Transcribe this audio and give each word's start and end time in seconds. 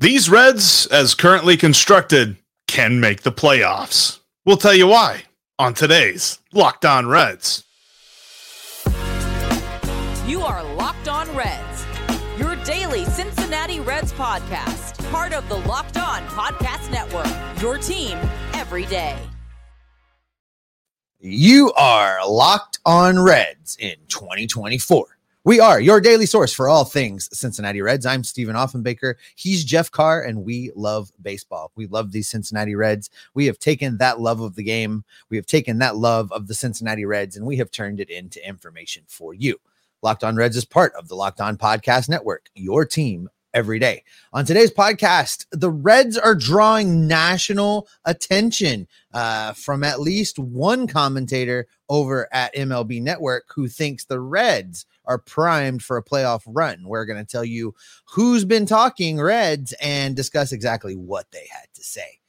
These 0.00 0.30
Reds, 0.30 0.86
as 0.86 1.12
currently 1.14 1.58
constructed, 1.58 2.38
can 2.66 3.00
make 3.00 3.20
the 3.20 3.30
playoffs. 3.30 4.20
We'll 4.46 4.56
tell 4.56 4.72
you 4.72 4.86
why 4.86 5.24
on 5.58 5.74
today's 5.74 6.38
Locked 6.54 6.86
On 6.86 7.06
Reds. 7.06 7.64
You 10.26 10.40
are 10.40 10.64
Locked 10.74 11.08
On 11.08 11.30
Reds, 11.36 11.84
your 12.38 12.56
daily 12.64 13.04
Cincinnati 13.04 13.80
Reds 13.80 14.14
podcast, 14.14 15.06
part 15.10 15.34
of 15.34 15.46
the 15.50 15.56
Locked 15.68 15.98
On 15.98 16.22
Podcast 16.28 16.90
Network, 16.90 17.60
your 17.60 17.76
team 17.76 18.16
every 18.54 18.86
day. 18.86 19.18
You 21.18 21.74
are 21.74 22.26
Locked 22.26 22.78
On 22.86 23.18
Reds 23.18 23.76
in 23.78 23.96
2024. 24.08 25.18
We 25.42 25.58
are 25.58 25.80
your 25.80 26.02
daily 26.02 26.26
source 26.26 26.52
for 26.52 26.68
all 26.68 26.84
things 26.84 27.30
Cincinnati 27.32 27.80
Reds. 27.80 28.04
I'm 28.04 28.22
Stephen 28.24 28.56
Offenbaker. 28.56 29.14
He's 29.36 29.64
Jeff 29.64 29.90
Carr, 29.90 30.22
and 30.22 30.44
we 30.44 30.70
love 30.76 31.10
baseball. 31.22 31.72
We 31.76 31.86
love 31.86 32.12
these 32.12 32.28
Cincinnati 32.28 32.74
Reds. 32.74 33.08
We 33.32 33.46
have 33.46 33.58
taken 33.58 33.96
that 33.96 34.20
love 34.20 34.42
of 34.42 34.54
the 34.54 34.62
game, 34.62 35.02
we 35.30 35.38
have 35.38 35.46
taken 35.46 35.78
that 35.78 35.96
love 35.96 36.30
of 36.30 36.46
the 36.46 36.52
Cincinnati 36.52 37.06
Reds, 37.06 37.38
and 37.38 37.46
we 37.46 37.56
have 37.56 37.70
turned 37.70 38.00
it 38.00 38.10
into 38.10 38.46
information 38.46 39.04
for 39.08 39.32
you. 39.32 39.58
Locked 40.02 40.24
On 40.24 40.36
Reds 40.36 40.58
is 40.58 40.66
part 40.66 40.92
of 40.92 41.08
the 41.08 41.14
Locked 41.14 41.40
On 41.40 41.56
Podcast 41.56 42.10
Network, 42.10 42.50
your 42.54 42.84
team 42.84 43.30
every 43.54 43.78
day. 43.78 44.04
On 44.34 44.44
today's 44.44 44.70
podcast, 44.70 45.46
the 45.52 45.70
Reds 45.70 46.18
are 46.18 46.34
drawing 46.34 47.06
national 47.06 47.88
attention 48.04 48.86
uh, 49.14 49.52
from 49.54 49.84
at 49.84 50.00
least 50.00 50.38
one 50.38 50.86
commentator 50.86 51.66
over 51.88 52.28
at 52.32 52.54
MLB 52.54 53.02
Network 53.02 53.44
who 53.54 53.68
thinks 53.68 54.04
the 54.04 54.20
Reds 54.20 54.86
are 55.10 55.18
primed 55.18 55.82
for 55.82 55.96
a 55.96 56.04
playoff 56.04 56.42
run. 56.46 56.84
We're 56.86 57.04
going 57.04 57.18
to 57.18 57.28
tell 57.30 57.44
you 57.44 57.74
who's 58.04 58.44
been 58.44 58.64
talking 58.64 59.20
Reds 59.20 59.74
and 59.82 60.14
discuss 60.14 60.52
exactly 60.52 60.94
what 60.94 61.26
they 61.32 61.48
had 61.50 61.66
to 61.74 61.82
say. 61.82 62.20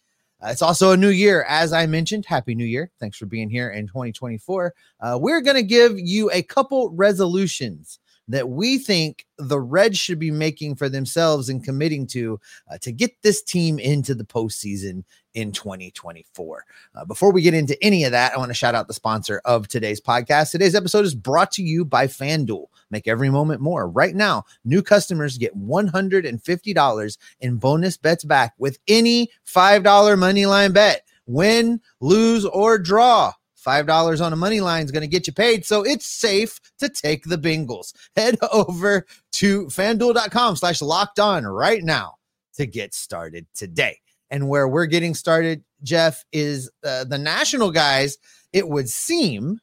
Uh, 0.43 0.47
it's 0.47 0.63
also 0.63 0.91
a 0.91 0.97
new 0.97 1.09
year. 1.09 1.45
As 1.47 1.73
I 1.73 1.85
mentioned, 1.85 2.25
Happy 2.25 2.55
New 2.55 2.65
Year. 2.65 2.89
Thanks 2.99 3.17
for 3.17 3.27
being 3.27 3.51
here 3.51 3.69
in 3.69 3.85
2024. 3.85 4.73
Uh, 4.99 5.19
we're 5.21 5.41
going 5.41 5.57
to 5.57 5.63
give 5.63 5.99
you 5.99 6.31
a 6.31 6.41
couple 6.41 6.89
resolutions 6.89 7.99
that 8.27 8.49
we 8.49 8.77
think 8.77 9.25
the 9.37 9.59
Reds 9.59 9.97
should 9.97 10.19
be 10.19 10.31
making 10.31 10.75
for 10.75 10.89
themselves 10.89 11.49
and 11.49 11.63
committing 11.63 12.07
to 12.07 12.39
uh, 12.71 12.77
to 12.79 12.91
get 12.91 13.21
this 13.21 13.41
team 13.41 13.79
into 13.79 14.13
the 14.15 14.23
postseason 14.23 15.03
in 15.33 15.51
2024. 15.51 16.65
Uh, 16.95 17.05
before 17.05 17.31
we 17.31 17.41
get 17.41 17.53
into 17.53 17.81
any 17.83 18.03
of 18.03 18.11
that, 18.11 18.33
I 18.33 18.37
want 18.37 18.49
to 18.49 18.55
shout 18.55 18.75
out 18.75 18.87
the 18.87 18.93
sponsor 18.93 19.41
of 19.45 19.67
today's 19.67 20.01
podcast. 20.01 20.51
Today's 20.51 20.75
episode 20.75 21.05
is 21.05 21.15
brought 21.15 21.51
to 21.53 21.63
you 21.63 21.85
by 21.85 22.07
FanDuel. 22.07 22.67
Make 22.89 23.07
every 23.07 23.29
moment 23.29 23.61
more. 23.61 23.89
Right 23.89 24.15
now, 24.15 24.43
new 24.65 24.81
customers 24.81 25.37
get 25.37 25.57
$150 25.57 27.17
in 27.39 27.57
bonus 27.57 27.97
bets 27.97 28.23
back 28.23 28.53
with 28.57 28.77
any 28.87 29.29
$5 29.47 30.19
money 30.19 30.45
line 30.45 30.73
bet. 30.73 31.07
Win, 31.25 31.79
lose, 32.01 32.45
or 32.45 32.77
draw. 32.77 33.31
$5 33.65 34.25
on 34.25 34.33
a 34.33 34.37
money 34.37 34.61
line 34.61 34.85
is 34.85 34.91
going 34.91 35.01
to 35.01 35.07
get 35.07 35.27
you 35.27 35.33
paid. 35.33 35.65
So 35.65 35.83
it's 35.83 36.05
safe 36.05 36.59
to 36.79 36.89
take 36.89 37.23
the 37.25 37.37
Bengals. 37.37 37.93
Head 38.15 38.37
over 38.51 39.05
to 39.33 39.65
fanduel.com 39.67 40.55
slash 40.55 40.81
locked 40.81 41.19
on 41.19 41.45
right 41.45 41.83
now 41.83 42.15
to 42.55 42.65
get 42.65 42.93
started 42.93 43.45
today. 43.53 43.97
And 44.29 44.47
where 44.47 44.67
we're 44.67 44.85
getting 44.85 45.13
started, 45.13 45.63
Jeff, 45.83 46.23
is 46.31 46.69
uh, 46.85 47.03
the 47.03 47.17
national 47.17 47.71
guys. 47.71 48.17
It 48.53 48.67
would 48.67 48.89
seem, 48.89 49.59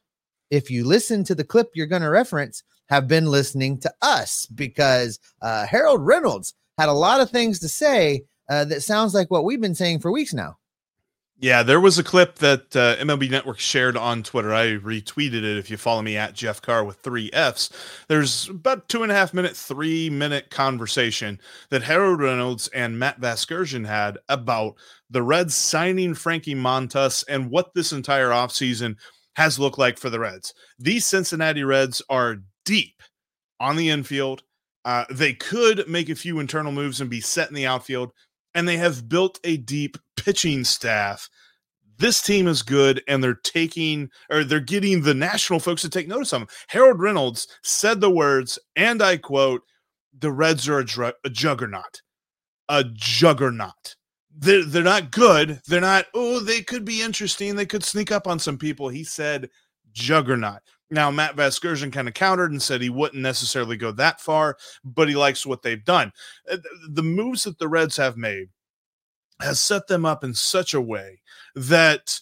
if 0.51 0.69
you 0.69 0.85
listen 0.85 1.23
to 1.25 1.35
the 1.35 1.43
clip 1.43 1.71
you're 1.73 1.87
going 1.87 2.03
to 2.03 2.09
reference, 2.09 2.63
have 2.89 3.07
been 3.07 3.25
listening 3.25 3.79
to 3.79 3.93
us 4.01 4.45
because 4.47 5.19
uh, 5.41 5.65
Harold 5.65 6.05
Reynolds 6.05 6.53
had 6.77 6.89
a 6.89 6.93
lot 6.93 7.21
of 7.21 7.29
things 7.29 7.59
to 7.59 7.69
say 7.69 8.23
uh, 8.49 8.65
that 8.65 8.81
sounds 8.81 9.13
like 9.13 9.29
what 9.29 9.43
we've 9.43 9.61
been 9.61 9.75
saying 9.75 9.99
for 9.99 10.11
weeks 10.11 10.33
now. 10.33 10.57
Yeah, 11.41 11.63
there 11.63 11.79
was 11.79 11.97
a 11.97 12.03
clip 12.03 12.35
that 12.39 12.75
uh, 12.75 12.97
MLB 12.97 13.31
Network 13.31 13.59
shared 13.59 13.95
on 13.95 14.23
Twitter. 14.23 14.53
I 14.53 14.71
retweeted 14.77 15.35
it. 15.35 15.57
If 15.57 15.71
you 15.71 15.77
follow 15.77 16.01
me 16.01 16.17
at 16.17 16.33
Jeff 16.33 16.61
Carr 16.61 16.83
with 16.83 16.97
three 16.97 17.29
Fs, 17.31 17.69
there's 18.09 18.49
about 18.49 18.89
two 18.89 19.03
and 19.03 19.11
a 19.11 19.15
half 19.15 19.33
minute, 19.33 19.55
three 19.55 20.09
minute 20.09 20.49
conversation 20.49 21.39
that 21.69 21.81
Harold 21.81 22.19
Reynolds 22.19 22.67
and 22.69 22.99
Matt 22.99 23.21
Vasgersian 23.21 23.87
had 23.87 24.17
about 24.27 24.75
the 25.09 25.23
Reds 25.23 25.55
signing 25.55 26.13
Frankie 26.13 26.55
Montas 26.55 27.23
and 27.29 27.49
what 27.49 27.73
this 27.73 27.93
entire 27.93 28.31
offseason 28.31 28.97
has 29.37 29.57
looked 29.57 29.77
like 29.77 29.97
for 29.97 30.09
the 30.09 30.19
Reds. 30.19 30.53
These 30.77 31.05
Cincinnati 31.05 31.63
Reds 31.63 32.01
are 32.09 32.39
deep 32.65 33.01
on 33.61 33.77
the 33.77 33.89
infield. 33.89 34.43
Uh, 34.83 35.05
they 35.09 35.33
could 35.33 35.87
make 35.87 36.09
a 36.09 36.15
few 36.15 36.39
internal 36.39 36.73
moves 36.73 36.99
and 36.99 37.09
be 37.09 37.21
set 37.21 37.47
in 37.47 37.55
the 37.55 37.65
outfield 37.65 38.11
and 38.53 38.67
they 38.67 38.77
have 38.77 39.09
built 39.09 39.39
a 39.43 39.57
deep 39.57 39.97
pitching 40.17 40.63
staff. 40.63 41.29
This 41.97 42.21
team 42.21 42.47
is 42.47 42.61
good, 42.61 43.03
and 43.07 43.23
they're 43.23 43.39
taking 43.43 44.09
or 44.29 44.43
they're 44.43 44.59
getting 44.59 45.01
the 45.01 45.13
national 45.13 45.59
folks 45.59 45.81
to 45.81 45.89
take 45.89 46.07
notice 46.07 46.31
of 46.31 46.41
them. 46.41 46.49
Harold 46.69 46.99
Reynolds 46.99 47.47
said 47.63 47.99
the 47.99 48.09
words, 48.09 48.57
and 48.75 49.01
I 49.01 49.17
quote: 49.17 49.61
"The 50.17 50.31
Reds 50.31 50.67
are 50.69 50.79
a, 50.79 50.85
dr- 50.85 51.15
a 51.25 51.29
juggernaut, 51.29 52.01
a 52.69 52.85
juggernaut." 52.85 53.95
They're, 54.41 54.63
they're 54.63 54.83
not 54.83 55.11
good. 55.11 55.59
They're 55.67 55.81
not, 55.81 56.05
oh, 56.13 56.39
they 56.39 56.61
could 56.61 56.85
be 56.85 57.01
interesting. 57.01 57.55
They 57.55 57.65
could 57.65 57.83
sneak 57.83 58.09
up 58.09 58.25
on 58.25 58.39
some 58.39 58.57
people. 58.57 58.87
He 58.87 59.03
said 59.03 59.49
juggernaut. 59.91 60.61
Now, 60.91 61.11
Matt 61.11 61.35
Vasgersian 61.35 61.93
kind 61.93 62.07
of 62.07 62.13
countered 62.13 62.51
and 62.51 62.61
said 62.61 62.81
he 62.81 62.89
wouldn't 62.89 63.21
necessarily 63.21 63.77
go 63.77 63.91
that 63.91 64.19
far, 64.19 64.57
but 64.83 65.07
he 65.07 65.15
likes 65.15 65.45
what 65.45 65.61
they've 65.61 65.83
done. 65.83 66.11
Uh, 66.51 66.57
the 66.89 67.03
moves 67.03 67.43
that 67.43 67.59
the 67.59 67.67
Reds 67.67 67.97
have 67.97 68.17
made 68.17 68.49
has 69.41 69.59
set 69.59 69.87
them 69.87 70.05
up 70.05 70.23
in 70.23 70.33
such 70.33 70.73
a 70.73 70.81
way 70.81 71.21
that 71.55 72.19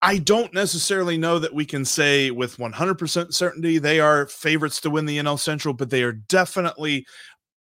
I 0.00 0.18
don't 0.18 0.54
necessarily 0.54 1.18
know 1.18 1.38
that 1.38 1.54
we 1.54 1.64
can 1.64 1.84
say 1.84 2.30
with 2.30 2.56
100% 2.56 3.34
certainty 3.34 3.78
they 3.78 4.00
are 4.00 4.26
favorites 4.26 4.80
to 4.82 4.90
win 4.90 5.06
the 5.06 5.18
NL 5.18 5.38
Central, 5.38 5.74
but 5.74 5.90
they 5.90 6.02
are 6.02 6.12
definitely 6.12 7.06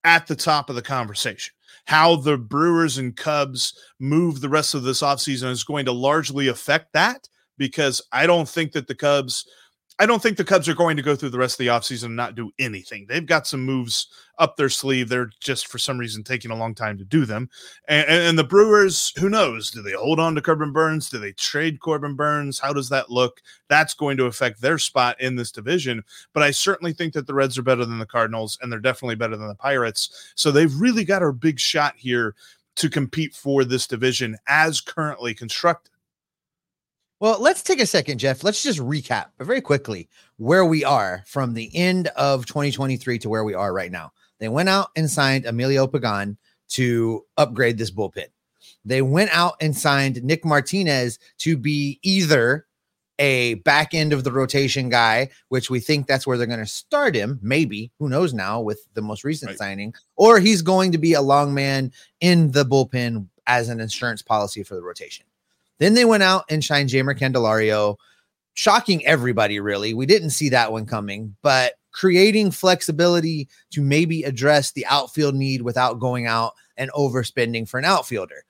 at 0.03 0.27
the 0.27 0.35
top 0.35 0.69
of 0.69 0.75
the 0.75 0.81
conversation. 0.81 1.53
How 1.85 2.15
the 2.15 2.37
Brewers 2.37 2.97
and 2.97 3.15
Cubs 3.15 3.77
move 3.99 4.39
the 4.39 4.49
rest 4.49 4.75
of 4.75 4.83
this 4.83 5.01
offseason 5.01 5.49
is 5.49 5.63
going 5.63 5.85
to 5.85 5.91
largely 5.91 6.47
affect 6.47 6.93
that 6.93 7.27
because 7.57 8.01
I 8.11 8.27
don't 8.27 8.47
think 8.47 8.73
that 8.73 8.87
the 8.87 8.95
Cubs– 8.95 9.47
I 9.99 10.07
don't 10.07 10.21
think 10.21 10.37
the 10.37 10.43
Cubs 10.43 10.67
are 10.67 10.73
going 10.73 10.97
to 10.97 11.03
go 11.03 11.15
through 11.15 11.29
the 11.29 11.37
rest 11.37 11.55
of 11.55 11.59
the 11.59 11.67
offseason 11.67 12.05
and 12.05 12.15
not 12.15 12.35
do 12.35 12.51
anything. 12.57 13.05
They've 13.07 13.25
got 13.25 13.45
some 13.45 13.63
moves 13.63 14.07
up 14.39 14.55
their 14.55 14.69
sleeve. 14.69 15.07
They're 15.07 15.29
just 15.39 15.67
for 15.67 15.77
some 15.77 15.99
reason 15.99 16.23
taking 16.23 16.49
a 16.49 16.55
long 16.55 16.73
time 16.73 16.97
to 16.97 17.03
do 17.03 17.25
them. 17.25 17.47
And, 17.87 18.07
and, 18.07 18.39
the 18.39 18.43
Brewers, 18.43 19.13
who 19.19 19.29
knows? 19.29 19.69
Do 19.69 19.83
they 19.83 19.91
hold 19.91 20.19
on 20.19 20.33
to 20.33 20.41
Corbin 20.41 20.71
Burnes? 20.71 21.09
Do 21.09 21.19
they 21.19 21.33
trade 21.33 21.79
Corbin 21.79 22.15
Burnes? 22.15 22.59
How 22.59 22.73
does 22.73 22.89
that 22.89 23.11
look? 23.11 23.41
That's 23.67 23.93
going 23.93 24.17
to 24.17 24.25
affect 24.25 24.61
their 24.61 24.79
spot 24.79 25.21
in 25.21 25.35
this 25.35 25.51
division. 25.51 26.03
But 26.33 26.41
I 26.41 26.51
certainly 26.51 26.93
think 26.93 27.13
that 27.13 27.27
the 27.27 27.35
Reds 27.35 27.57
are 27.59 27.63
better 27.63 27.85
than 27.85 27.99
the 27.99 28.05
Cardinals, 28.05 28.57
and 28.61 28.71
they're 28.71 28.79
definitely 28.79 29.15
better 29.15 29.37
than 29.37 29.47
the 29.47 29.55
Pirates. 29.55 30.33
So 30.35 30.49
they've 30.49 30.75
really 30.75 31.05
got 31.05 31.21
a 31.21 31.31
big 31.31 31.59
shot 31.59 31.93
here 31.97 32.33
to 32.75 32.89
compete 32.89 33.35
for 33.35 33.63
this 33.63 33.85
division 33.85 34.37
as 34.47 34.81
currently 34.81 35.35
constructed. 35.35 35.92
Well, 37.23 37.39
let's 37.39 37.63
take 37.63 37.79
a 37.79 37.85
second, 37.85 38.17
Jeff. 38.17 38.43
Let's 38.43 38.61
just 38.61 38.79
recap 38.79 39.27
very 39.39 39.61
quickly 39.61 40.09
where 40.35 40.65
we 40.65 40.83
are 40.83 41.23
from 41.25 41.53
the 41.53 41.73
end 41.73 42.09
of 42.17 42.45
2023 42.45 43.17
to 43.19 43.29
where 43.29 43.45
we 43.45 43.53
are 43.53 43.71
right 43.71 43.93
now. 43.93 44.11
They 44.39 44.49
went 44.49 44.67
out 44.67 44.89
and 44.97 45.09
signed 45.09 45.45
Emilio 45.45 45.87
Pagan 45.87 46.37
to 46.71 47.23
upgrade 47.37 47.77
this 47.77 47.91
bullpen. 47.91 48.25
They 48.83 49.01
went 49.01 49.33
out 49.33 49.53
and 49.61 49.73
signed 49.73 50.21
Nick 50.21 50.43
Martinez 50.43 51.17
to 51.37 51.55
be 51.55 51.97
either 52.03 52.67
a 53.19 53.53
back 53.53 53.93
end 53.93 54.11
of 54.11 54.25
the 54.25 54.31
rotation 54.33 54.89
guy, 54.89 55.29
which 55.47 55.69
we 55.69 55.79
think 55.79 56.07
that's 56.07 56.27
where 56.27 56.37
they're 56.37 56.45
going 56.45 56.59
to 56.59 56.65
start 56.65 57.15
him. 57.15 57.39
Maybe 57.41 57.93
who 57.99 58.09
knows 58.09 58.33
now 58.33 58.59
with 58.59 58.85
the 58.95 59.01
most 59.01 59.23
recent 59.23 59.51
right. 59.51 59.57
signing, 59.57 59.93
or 60.17 60.41
he's 60.41 60.61
going 60.61 60.91
to 60.91 60.97
be 60.97 61.13
a 61.13 61.21
long 61.21 61.53
man 61.53 61.93
in 62.19 62.51
the 62.51 62.65
bullpen 62.65 63.29
as 63.47 63.69
an 63.69 63.79
insurance 63.79 64.21
policy 64.21 64.61
for 64.61 64.75
the 64.75 64.83
rotation. 64.83 65.25
Then 65.79 65.93
they 65.93 66.05
went 66.05 66.23
out 66.23 66.45
and 66.49 66.63
shined 66.63 66.89
Jeimer 66.89 67.17
Candelario, 67.17 67.97
shocking 68.53 69.05
everybody, 69.05 69.59
really. 69.59 69.93
We 69.93 70.05
didn't 70.05 70.31
see 70.31 70.49
that 70.49 70.71
one 70.71 70.85
coming, 70.85 71.35
but 71.41 71.73
creating 71.91 72.51
flexibility 72.51 73.47
to 73.71 73.81
maybe 73.81 74.23
address 74.23 74.71
the 74.71 74.85
outfield 74.87 75.35
need 75.35 75.61
without 75.61 75.99
going 75.99 76.25
out 76.27 76.53
and 76.77 76.91
overspending 76.91 77.67
for 77.67 77.77
an 77.77 77.85
outfielder. 77.85 78.43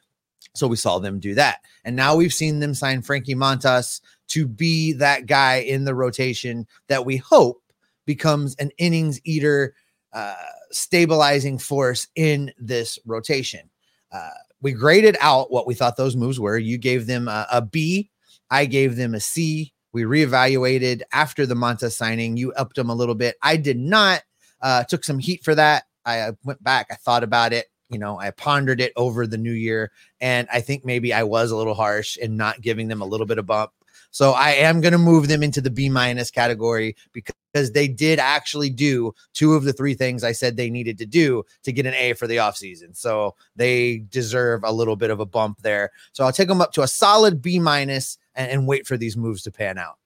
So 0.56 0.68
we 0.68 0.76
saw 0.76 1.00
them 1.00 1.20
do 1.20 1.36
that. 1.36 1.60
And 1.84 1.96
now 1.96 2.16
we've 2.16 2.34
seen 2.34 2.60
them 2.60 2.74
sign 2.74 3.02
Frankie 3.02 3.36
Montas 3.36 4.02
to 4.30 4.48
be 4.48 4.94
that 4.94 5.26
guy 5.26 5.58
in 5.58 5.84
the 5.84 5.96
rotation 5.96 6.68
that 6.88 7.06
we 7.06 7.18
hope 7.18 7.62
becomes 8.06 8.56
an 8.56 8.72
innings 8.78 9.20
eater, 9.24 9.74
uh, 10.14 10.36
stabilizing 10.72 11.58
force 11.58 12.08
in 12.16 12.52
this 12.58 13.00
rotation. 13.06 13.70
Uh, 14.12 14.30
we 14.64 14.72
graded 14.72 15.18
out 15.22 15.52
what 15.52 15.68
we 15.68 15.76
thought 15.76 15.98
those 15.98 16.16
moves 16.16 16.40
were. 16.40 16.58
You 16.58 16.80
gave 16.80 17.06
them 17.06 17.28
a, 17.28 17.46
a 17.52 17.62
B, 17.62 18.10
I 18.50 18.66
gave 18.66 18.96
them 18.96 19.14
a 19.14 19.20
C. 19.20 19.74
We 19.92 20.04
reevaluated 20.04 21.02
after 21.12 21.46
the 21.46 21.54
Monta 21.54 21.92
signing. 21.92 22.38
You 22.38 22.52
upped 22.54 22.76
them 22.78 22.90
a 22.90 22.96
little 22.96 23.14
bit. 23.14 23.36
I 23.44 23.58
did 23.58 23.78
not. 23.78 24.24
Uh, 24.62 24.84
took 24.86 25.04
some 25.04 25.20
heat 25.20 25.44
for 25.44 25.54
that. 25.54 25.84
I 26.06 26.32
went 26.44 26.64
back. 26.64 26.88
I 26.90 26.96
thought 26.96 27.24
about 27.24 27.54
it. 27.54 27.68
You 27.90 28.00
know, 28.00 28.20
I 28.20 28.32
pondered 28.32 28.82
it 28.82 28.94
over 28.96 29.28
the 29.28 29.38
new 29.38 29.52
year, 29.52 29.92
and 30.20 30.48
I 30.52 30.62
think 30.62 30.84
maybe 30.84 31.14
I 31.14 31.24
was 31.24 31.52
a 31.52 31.58
little 31.58 31.76
harsh 31.76 32.18
in 32.18 32.38
not 32.38 32.62
giving 32.62 32.88
them 32.88 33.02
a 33.02 33.06
little 33.06 33.28
bit 33.28 33.38
of 33.38 33.46
bump. 33.46 33.72
So 34.14 34.32
I 34.32 34.52
am 34.52 34.80
going 34.80 34.92
to 34.92 35.00
move 35.00 35.28
them 35.28 35.42
into 35.42 35.60
the 35.60 35.72
B 35.72 35.90
minus 35.90 36.30
category 36.30 36.96
because 37.12 37.72
they 37.72 37.88
did 37.88 38.20
actually 38.20 38.70
do 38.70 39.14
two 39.34 39.56
of 39.56 39.64
the 39.64 39.74
three 39.74 39.96
things 39.96 40.24
I 40.24 40.34
said 40.34 40.56
they 40.56 40.70
needed 40.70 41.00
to 41.00 41.06
do 41.08 41.44
to 41.64 41.72
get 41.74 41.88
an 41.88 41.96
A 41.96 42.14
for 42.14 42.28
the 42.28 42.38
offseason. 42.38 42.96
So 42.96 43.36
they 43.56 44.06
deserve 44.10 44.62
a 44.64 44.72
little 44.72 44.96
bit 44.96 45.10
of 45.10 45.20
a 45.20 45.26
bump 45.26 45.58
there. 45.64 45.90
So 46.12 46.24
I'll 46.24 46.32
take 46.32 46.48
them 46.48 46.62
up 46.62 46.74
to 46.74 46.84
a 46.84 46.88
solid 46.88 47.42
B 47.42 47.60
minus 47.60 48.20
and, 48.36 48.52
and 48.52 48.68
wait 48.68 48.86
for 48.86 48.98
these 48.98 49.18
moves 49.18 49.42
to 49.44 49.52
pan 49.52 49.80
out. 49.80 49.98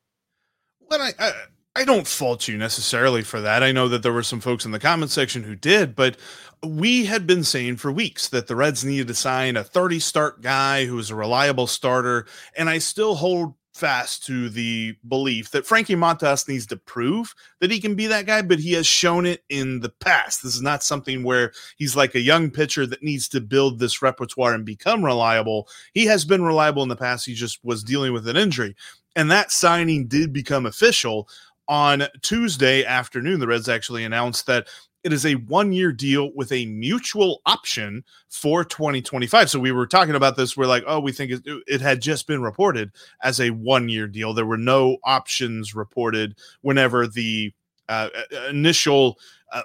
Well, 0.90 1.02
I, 1.02 1.12
I 1.20 1.32
I 1.78 1.84
don't 1.84 2.08
fault 2.08 2.48
you 2.48 2.58
necessarily 2.58 3.22
for 3.22 3.40
that. 3.42 3.62
I 3.62 3.72
know 3.72 3.88
that 3.88 4.02
there 4.02 4.12
were 4.12 4.24
some 4.24 4.40
folks 4.40 4.66
in 4.66 4.72
the 4.72 4.80
comment 4.80 5.12
section 5.12 5.44
who 5.44 5.54
did, 5.54 5.96
but 5.96 6.18
we 6.64 7.06
had 7.06 7.28
been 7.28 7.44
saying 7.44 7.78
for 7.78 7.92
weeks 7.92 8.30
that 8.30 8.48
the 8.48 8.56
Reds 8.56 8.84
needed 8.84 9.08
to 9.10 9.14
sign 9.14 9.56
a 9.56 9.64
30 9.64 10.00
start 10.00 10.42
guy 10.42 10.86
who 10.86 10.96
was 10.96 11.12
a 11.12 11.16
reliable 11.16 11.68
starter. 11.68 12.26
And 12.58 12.68
I 12.68 12.80
still 12.80 13.14
hold 13.14 13.54
fast 13.78 14.26
to 14.26 14.50
the 14.50 14.96
belief 15.08 15.52
that 15.52 15.66
Frankie 15.66 15.96
Montas 15.96 16.48
needs 16.48 16.66
to 16.68 16.78
prove 16.78 17.34
that 17.60 17.72
he 17.72 17.80
can 17.80 17.96
be 17.96 18.08
that 18.08 18.26
guy, 18.26 18.42
but 18.42 18.60
he 18.60 18.74
has 18.74 18.88
shown 18.88 19.26
it 19.26 19.44
in 19.50 19.80
the 19.80 19.90
past. 19.90 20.44
This 20.44 20.56
is 20.56 20.62
not 20.62 20.84
something 20.84 21.24
where 21.24 21.52
he's 21.78 21.96
like 21.96 22.16
a 22.16 22.20
young 22.20 22.50
pitcher 22.50 22.86
that 22.88 23.04
needs 23.04 23.28
to 23.30 23.42
build 23.42 23.80
this 23.80 24.02
repertoire 24.02 24.54
and 24.54 24.66
become 24.66 25.06
reliable. 25.06 25.68
He 25.94 26.06
has 26.06 26.26
been 26.26 26.44
reliable 26.44 26.84
in 26.84 26.90
the 26.90 26.96
past. 26.96 27.26
He 27.26 27.34
just 27.34 27.64
was 27.64 27.84
dealing 27.84 28.14
with 28.14 28.28
an 28.28 28.38
injury. 28.38 28.76
And 29.16 29.32
that 29.32 29.52
signing 29.52 30.08
did 30.08 30.34
become 30.34 30.66
official 30.66 31.28
on 31.68 32.04
Tuesday 32.22 32.86
afternoon, 32.86 33.40
the 33.40 33.48
Reds 33.48 33.70
actually 33.70 34.06
announced 34.06 34.46
that 34.46 34.68
it 35.08 35.14
is 35.14 35.26
a 35.26 35.36
one 35.36 35.72
year 35.72 35.94
deal 35.94 36.34
with 36.36 36.52
a 36.52 36.66
mutual 36.66 37.42
option 37.46 38.04
for 38.28 38.66
2025. 38.66 39.50
So 39.50 39.58
we 39.58 39.72
were 39.72 39.88
talking 39.88 40.16
about 40.16 40.36
this. 40.36 40.58
We're 40.58 40.66
like, 40.66 40.84
oh, 40.86 41.00
we 41.00 41.14
think 41.14 41.32
it, 41.46 41.80
had 41.80 42.02
just 42.02 42.28
been 42.28 42.42
reported 42.42 42.92
as 43.24 43.40
a 43.40 43.52
one 43.52 43.88
year 43.88 44.06
deal. 44.06 44.34
There 44.34 44.46
were 44.46 44.58
no 44.58 44.98
options 45.06 45.74
reported 45.74 46.36
whenever 46.60 47.08
the 47.08 47.54
uh, 47.88 48.10
initial 48.50 49.18
uh, 49.54 49.62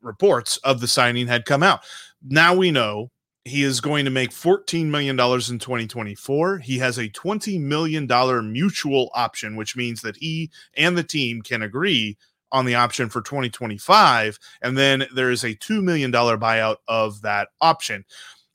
reports 0.00 0.56
of 0.58 0.80
the 0.80 0.88
signing 0.88 1.26
had 1.26 1.44
come 1.44 1.62
out. 1.62 1.80
Now 2.26 2.54
we 2.54 2.70
know 2.70 3.10
he 3.44 3.62
is 3.62 3.82
going 3.82 4.06
to 4.06 4.10
make 4.10 4.30
$14 4.30 4.86
million 4.86 5.20
in 5.20 5.58
2024. 5.58 6.58
He 6.60 6.78
has 6.78 6.96
a 6.96 7.10
$20 7.10 7.60
million 7.60 8.06
mutual 8.50 9.10
option, 9.14 9.54
which 9.54 9.76
means 9.76 10.00
that 10.00 10.16
he 10.16 10.50
and 10.78 10.96
the 10.96 11.04
team 11.04 11.42
can 11.42 11.60
agree 11.60 12.16
on 12.56 12.64
the 12.64 12.74
option 12.74 13.10
for 13.10 13.20
2025. 13.20 14.38
And 14.62 14.78
then 14.78 15.06
there 15.14 15.30
is 15.30 15.44
a 15.44 15.54
$2 15.54 15.82
million 15.82 16.10
buyout 16.10 16.76
of 16.88 17.20
that 17.20 17.48
option. 17.60 18.04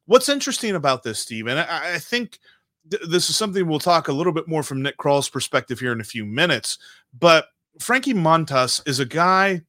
What's 0.08 0.28
interesting 0.28 0.76
about 0.76 1.04
this, 1.04 1.20
Steve, 1.20 1.46
and 1.46 1.60
I, 1.60 1.94
I 1.94 2.00
think 2.00 2.40
th- 2.90 3.04
this 3.08 3.30
is 3.30 3.38
something 3.38 3.68
we'll 3.68 3.80
talk 3.80 4.08
a 4.08 4.14
little 4.14 4.34
bit 4.34 4.48
more 4.48 4.64
from 4.64 4.82
Nick 4.82 4.98
Krall's 4.98 5.30
perspective 5.30 5.80
here 5.80 5.92
in 5.92 6.02
a 6.02 6.06
few 6.06 6.26
minutes, 6.26 6.80
but 7.18 7.46
Frankie 7.80 8.16
Montas 8.16 8.86
is 8.88 9.00
a 9.00 9.06
guy 9.06 9.62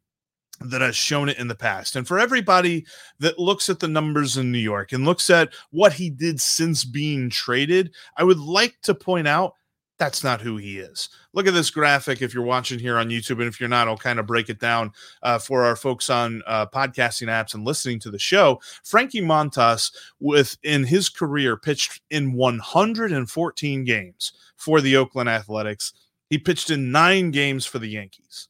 that 0.60 0.80
has 0.80 0.96
shown 0.96 1.28
it 1.28 1.38
in 1.38 1.48
the 1.48 1.54
past. 1.54 1.94
And 1.94 2.08
for 2.08 2.18
everybody 2.18 2.86
that 3.18 3.38
looks 3.38 3.68
at 3.68 3.80
the 3.80 3.88
numbers 3.88 4.38
in 4.38 4.50
New 4.50 4.58
York 4.58 4.92
and 4.92 5.04
looks 5.04 5.28
at 5.28 5.52
what 5.70 5.92
he 5.92 6.08
did 6.08 6.40
since 6.40 6.84
being 6.84 7.28
traded, 7.28 7.92
I 8.16 8.24
would 8.24 8.38
like 8.38 8.76
to 8.84 8.94
point 8.94 9.28
out 9.28 9.54
that's 9.98 10.24
not 10.24 10.40
who 10.40 10.56
he 10.56 10.78
is. 10.78 11.08
Look 11.32 11.46
at 11.46 11.54
this 11.54 11.70
graphic 11.70 12.22
if 12.22 12.34
you're 12.34 12.42
watching 12.42 12.78
here 12.78 12.98
on 12.98 13.08
YouTube. 13.08 13.38
And 13.38 13.42
if 13.42 13.60
you're 13.60 13.68
not, 13.68 13.88
I'll 13.88 13.96
kind 13.96 14.18
of 14.18 14.26
break 14.26 14.48
it 14.48 14.58
down 14.58 14.92
uh, 15.22 15.38
for 15.38 15.64
our 15.64 15.76
folks 15.76 16.10
on 16.10 16.42
uh, 16.46 16.66
podcasting 16.66 17.28
apps 17.28 17.54
and 17.54 17.64
listening 17.64 18.00
to 18.00 18.10
the 18.10 18.18
show. 18.18 18.60
Frankie 18.84 19.20
Montas, 19.20 19.92
within 20.20 20.84
his 20.84 21.08
career, 21.08 21.56
pitched 21.56 22.00
in 22.10 22.32
114 22.32 23.84
games 23.84 24.32
for 24.56 24.80
the 24.80 24.96
Oakland 24.96 25.28
Athletics. 25.28 25.92
He 26.30 26.38
pitched 26.38 26.70
in 26.70 26.90
nine 26.90 27.30
games 27.30 27.66
for 27.66 27.78
the 27.78 27.88
Yankees. 27.88 28.48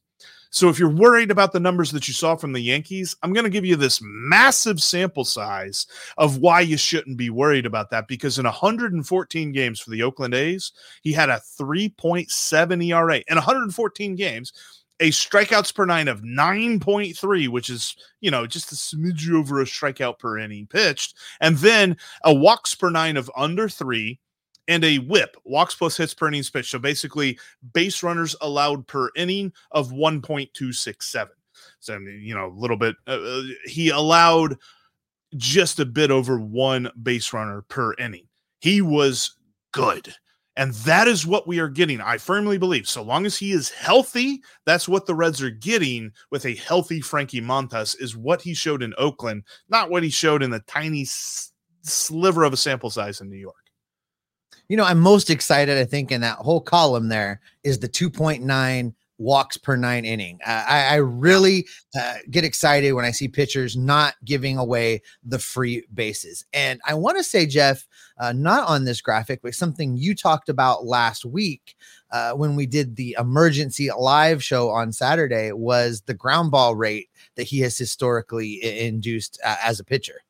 So 0.53 0.69
if 0.69 0.77
you're 0.77 0.87
worried 0.87 1.31
about 1.31 1.51
the 1.51 1.59
numbers 1.59 1.89
that 1.91 2.07
you 2.07 2.13
saw 2.13 2.35
from 2.35 2.53
the 2.53 2.61
Yankees, 2.61 3.15
I'm 3.23 3.33
going 3.33 3.43
to 3.43 3.49
give 3.49 3.65
you 3.65 3.75
this 3.75 3.99
massive 4.03 4.79
sample 4.79 5.25
size 5.25 5.87
of 6.19 6.37
why 6.37 6.61
you 6.61 6.77
shouldn't 6.77 7.17
be 7.17 7.31
worried 7.31 7.65
about 7.65 7.89
that 7.89 8.07
because 8.07 8.37
in 8.37 8.45
114 8.45 9.51
games 9.51 9.79
for 9.79 9.89
the 9.89 10.03
Oakland 10.03 10.35
A's, 10.35 10.71
he 11.01 11.11
had 11.11 11.29
a 11.29 11.41
3.7 11.59 12.85
ERA 12.85 13.15
in 13.27 13.35
114 13.35 14.15
games 14.15 14.53
a 14.99 15.09
strikeouts 15.09 15.73
per 15.73 15.87
nine 15.87 16.07
of 16.07 16.21
9.3, 16.21 17.49
which 17.49 17.71
is, 17.71 17.95
you 18.21 18.29
know, 18.29 18.45
just 18.45 18.71
a 18.71 18.75
smidge 18.75 19.33
over 19.33 19.59
a 19.59 19.65
strikeout 19.65 20.19
per 20.19 20.37
inning 20.37 20.67
pitched, 20.67 21.15
and 21.41 21.57
then 21.57 21.97
a 22.23 22.33
walks 22.33 22.75
per 22.75 22.91
nine 22.91 23.17
of 23.17 23.29
under 23.35 23.67
three, 23.67 24.19
and 24.67 24.83
a 24.83 24.99
whip, 24.99 25.35
walks 25.43 25.75
plus 25.75 25.97
hits 25.97 26.13
per 26.13 26.27
innings 26.27 26.49
pitch. 26.49 26.69
So 26.69 26.79
basically, 26.79 27.37
base 27.73 28.03
runners 28.03 28.35
allowed 28.41 28.87
per 28.87 29.09
inning 29.15 29.51
of 29.71 29.91
1.267. 29.91 31.27
So, 31.79 31.97
you 31.99 32.33
know, 32.33 32.47
a 32.47 32.59
little 32.59 32.77
bit, 32.77 32.95
uh, 33.07 33.11
uh, 33.11 33.41
he 33.65 33.89
allowed 33.89 34.57
just 35.35 35.79
a 35.79 35.85
bit 35.85 36.11
over 36.11 36.39
one 36.39 36.89
base 37.01 37.33
runner 37.33 37.63
per 37.67 37.93
inning. 37.95 38.27
He 38.59 38.81
was 38.81 39.35
good. 39.71 40.13
And 40.55 40.73
that 40.73 41.07
is 41.07 41.25
what 41.25 41.47
we 41.47 41.59
are 41.59 41.67
getting. 41.67 41.99
I 41.99 42.19
firmly 42.19 42.59
believe 42.59 42.87
so 42.87 43.01
long 43.01 43.25
as 43.25 43.35
he 43.35 43.51
is 43.51 43.71
healthy, 43.71 44.43
that's 44.67 44.87
what 44.87 45.07
the 45.07 45.15
Reds 45.15 45.41
are 45.41 45.49
getting 45.49 46.11
with 46.29 46.45
a 46.45 46.53
healthy 46.55 47.01
Frankie 47.01 47.41
Montas, 47.41 47.99
is 47.99 48.15
what 48.15 48.39
he 48.39 48.53
showed 48.53 48.83
in 48.83 48.93
Oakland, 48.99 49.43
not 49.67 49.89
what 49.89 50.03
he 50.03 50.11
showed 50.11 50.43
in 50.43 50.51
the 50.51 50.59
tiny 50.67 51.07
sliver 51.81 52.43
of 52.43 52.53
a 52.53 52.57
sample 52.57 52.91
size 52.91 53.19
in 53.19 53.31
New 53.31 53.37
York 53.37 53.62
you 54.67 54.77
know, 54.77 54.85
I'm 54.85 54.99
most 54.99 55.29
excited, 55.29 55.77
I 55.77 55.85
think, 55.85 56.11
in 56.11 56.21
that 56.21 56.37
whole 56.37 56.61
column 56.61 57.09
there 57.09 57.41
is 57.63 57.79
the 57.79 57.89
2.9 57.89 58.93
walks 59.19 59.57
per 59.57 59.75
nine 59.75 60.05
inning. 60.05 60.39
Uh, 60.45 60.65
I, 60.67 60.85
I, 60.85 60.95
really 60.95 61.67
uh, 61.97 62.15
get 62.31 62.43
excited 62.43 62.93
when 62.93 63.05
I 63.05 63.11
see 63.11 63.27
pitchers 63.27 63.77
not 63.77 64.15
giving 64.25 64.57
away 64.57 65.01
the 65.23 65.39
free 65.39 65.85
bases. 65.93 66.45
And 66.51 66.81
I 66.85 66.95
want 66.95 67.17
to 67.17 67.23
say, 67.23 67.45
Jeff, 67.45 67.87
uh, 68.17 68.33
not 68.33 68.67
on 68.67 68.85
this 68.85 69.01
graphic, 69.01 69.41
but 69.41 69.53
something 69.53 69.95
you 69.95 70.15
talked 70.15 70.49
about 70.49 70.85
last 70.85 71.25
week 71.25 71.75
uh, 72.11 72.33
when 72.33 72.55
we 72.55 72.65
did 72.65 72.95
the 72.95 73.15
emergency 73.19 73.89
live 73.97 74.43
show 74.43 74.69
on 74.69 74.91
Saturday 74.91 75.51
was 75.51 76.01
the 76.01 76.13
ground 76.13 76.51
ball 76.51 76.75
rate 76.75 77.09
that 77.35 77.43
he 77.43 77.59
has 77.59 77.77
historically 77.77 78.63
induced 78.63 79.39
uh, 79.45 79.55
as 79.63 79.79
a 79.79 79.83
pitcher. 79.83 80.21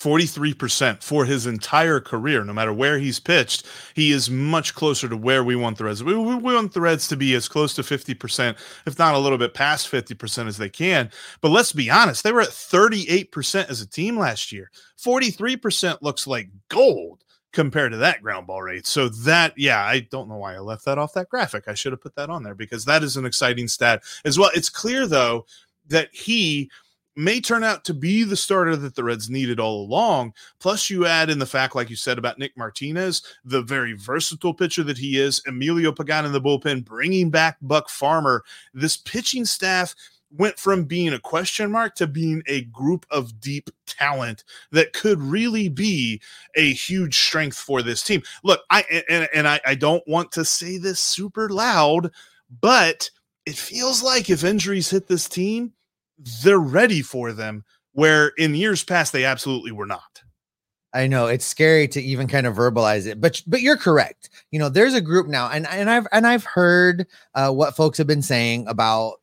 43% 0.00 1.02
for 1.02 1.24
his 1.24 1.46
entire 1.46 2.00
career, 2.00 2.44
no 2.44 2.52
matter 2.52 2.72
where 2.72 2.98
he's 2.98 3.20
pitched. 3.20 3.66
He 3.94 4.12
is 4.12 4.28
much 4.28 4.74
closer 4.74 5.08
to 5.08 5.16
where 5.16 5.44
we 5.44 5.56
want 5.56 5.78
the 5.78 5.84
Reds. 5.84 6.02
We, 6.02 6.14
we, 6.16 6.34
want 6.36 6.72
the 6.72 6.80
Reds 6.80 7.08
to 7.08 7.16
be 7.16 7.34
as 7.34 7.48
close 7.48 7.74
to 7.74 7.82
50%, 7.82 8.56
if 8.86 8.98
not 8.98 9.14
a 9.14 9.18
little 9.18 9.38
bit 9.38 9.54
past 9.54 9.90
50% 9.90 10.46
as 10.46 10.58
they 10.58 10.68
can. 10.68 11.10
But 11.40 11.50
let's 11.50 11.72
be 11.72 11.90
honest, 11.90 12.22
they 12.22 12.32
were 12.32 12.42
at 12.42 12.48
38% 12.48 13.70
as 13.70 13.80
a 13.80 13.86
team 13.86 14.18
last 14.18 14.52
year. 14.52 14.70
43% 14.98 16.02
looks 16.02 16.26
like 16.26 16.48
gold 16.68 17.24
compared 17.52 17.92
to 17.92 17.98
that 17.98 18.20
ground 18.20 18.46
ball 18.46 18.62
rate. 18.62 18.86
So 18.86 19.08
that, 19.08 19.54
yeah, 19.56 19.80
I 19.80 20.00
don't 20.00 20.28
know 20.28 20.36
why 20.36 20.54
I 20.54 20.58
left 20.58 20.84
that 20.86 20.98
off 20.98 21.14
that 21.14 21.28
graphic. 21.28 21.64
I 21.68 21.74
should 21.74 21.92
have 21.92 22.02
put 22.02 22.16
that 22.16 22.30
on 22.30 22.42
there 22.42 22.54
because 22.54 22.84
that 22.84 23.04
is 23.04 23.16
an 23.16 23.24
exciting 23.24 23.68
stat 23.68 24.02
as 24.24 24.38
well. 24.38 24.50
It's 24.54 24.68
clear 24.68 25.06
though 25.06 25.46
that 25.88 26.08
he 26.12 26.70
may 27.16 27.40
turn 27.40 27.64
out 27.64 27.84
to 27.84 27.94
be 27.94 28.24
the 28.24 28.36
starter 28.36 28.76
that 28.76 28.94
the 28.94 29.04
Reds 29.04 29.30
needed 29.30 29.60
all 29.60 29.84
along. 29.84 30.34
Plus, 30.58 30.90
you 30.90 31.06
add 31.06 31.30
in 31.30 31.38
the 31.38 31.46
fact, 31.46 31.74
like 31.74 31.90
you 31.90 31.96
said 31.96 32.18
about 32.18 32.38
Nick 32.38 32.56
Martinez, 32.56 33.22
the 33.44 33.62
very 33.62 33.92
versatile 33.92 34.54
pitcher 34.54 34.82
that 34.84 34.98
he 34.98 35.18
is, 35.18 35.42
Emilio 35.46 35.92
Pagan 35.92 36.24
in 36.24 36.32
the 36.32 36.40
bullpen, 36.40 36.84
bringing 36.84 37.30
back 37.30 37.56
Buck 37.62 37.88
Farmer. 37.88 38.42
This 38.72 38.96
pitching 38.96 39.44
staff 39.44 39.94
went 40.36 40.58
from 40.58 40.84
being 40.84 41.12
a 41.12 41.18
question 41.18 41.70
mark 41.70 41.94
to 41.94 42.06
being 42.06 42.42
a 42.46 42.62
group 42.64 43.06
of 43.10 43.40
deep 43.40 43.70
talent 43.86 44.44
that 44.72 44.92
could 44.92 45.20
really 45.20 45.68
be 45.68 46.20
a 46.56 46.72
huge 46.72 47.16
strength 47.16 47.56
for 47.56 47.82
this 47.82 48.02
team. 48.02 48.22
Look, 48.42 48.62
I 48.70 49.04
and, 49.08 49.28
and 49.32 49.48
I, 49.48 49.60
I 49.64 49.74
don't 49.74 50.06
want 50.08 50.32
to 50.32 50.44
say 50.44 50.78
this 50.78 51.00
super 51.00 51.48
loud, 51.48 52.10
but 52.60 53.08
it 53.46 53.56
feels 53.56 54.02
like 54.02 54.30
if 54.30 54.42
injuries 54.42 54.90
hit 54.90 55.06
this 55.06 55.28
team, 55.28 55.72
they're 56.42 56.58
ready 56.58 57.02
for 57.02 57.32
them 57.32 57.64
where 57.92 58.28
in 58.36 58.54
years 58.54 58.84
past 58.84 59.12
they 59.12 59.24
absolutely 59.24 59.72
were 59.72 59.86
not. 59.86 60.22
I 60.92 61.08
know 61.08 61.26
it's 61.26 61.44
scary 61.44 61.88
to 61.88 62.00
even 62.00 62.28
kind 62.28 62.46
of 62.46 62.54
verbalize 62.54 63.06
it, 63.06 63.20
but 63.20 63.42
but 63.48 63.60
you're 63.60 63.76
correct. 63.76 64.30
You 64.52 64.60
know, 64.60 64.68
there's 64.68 64.94
a 64.94 65.00
group 65.00 65.26
now, 65.26 65.50
and 65.50 65.66
and 65.66 65.90
I've 65.90 66.06
and 66.12 66.24
I've 66.24 66.44
heard 66.44 67.06
uh, 67.34 67.50
what 67.50 67.74
folks 67.74 67.98
have 67.98 68.06
been 68.06 68.22
saying 68.22 68.68
about, 68.68 69.14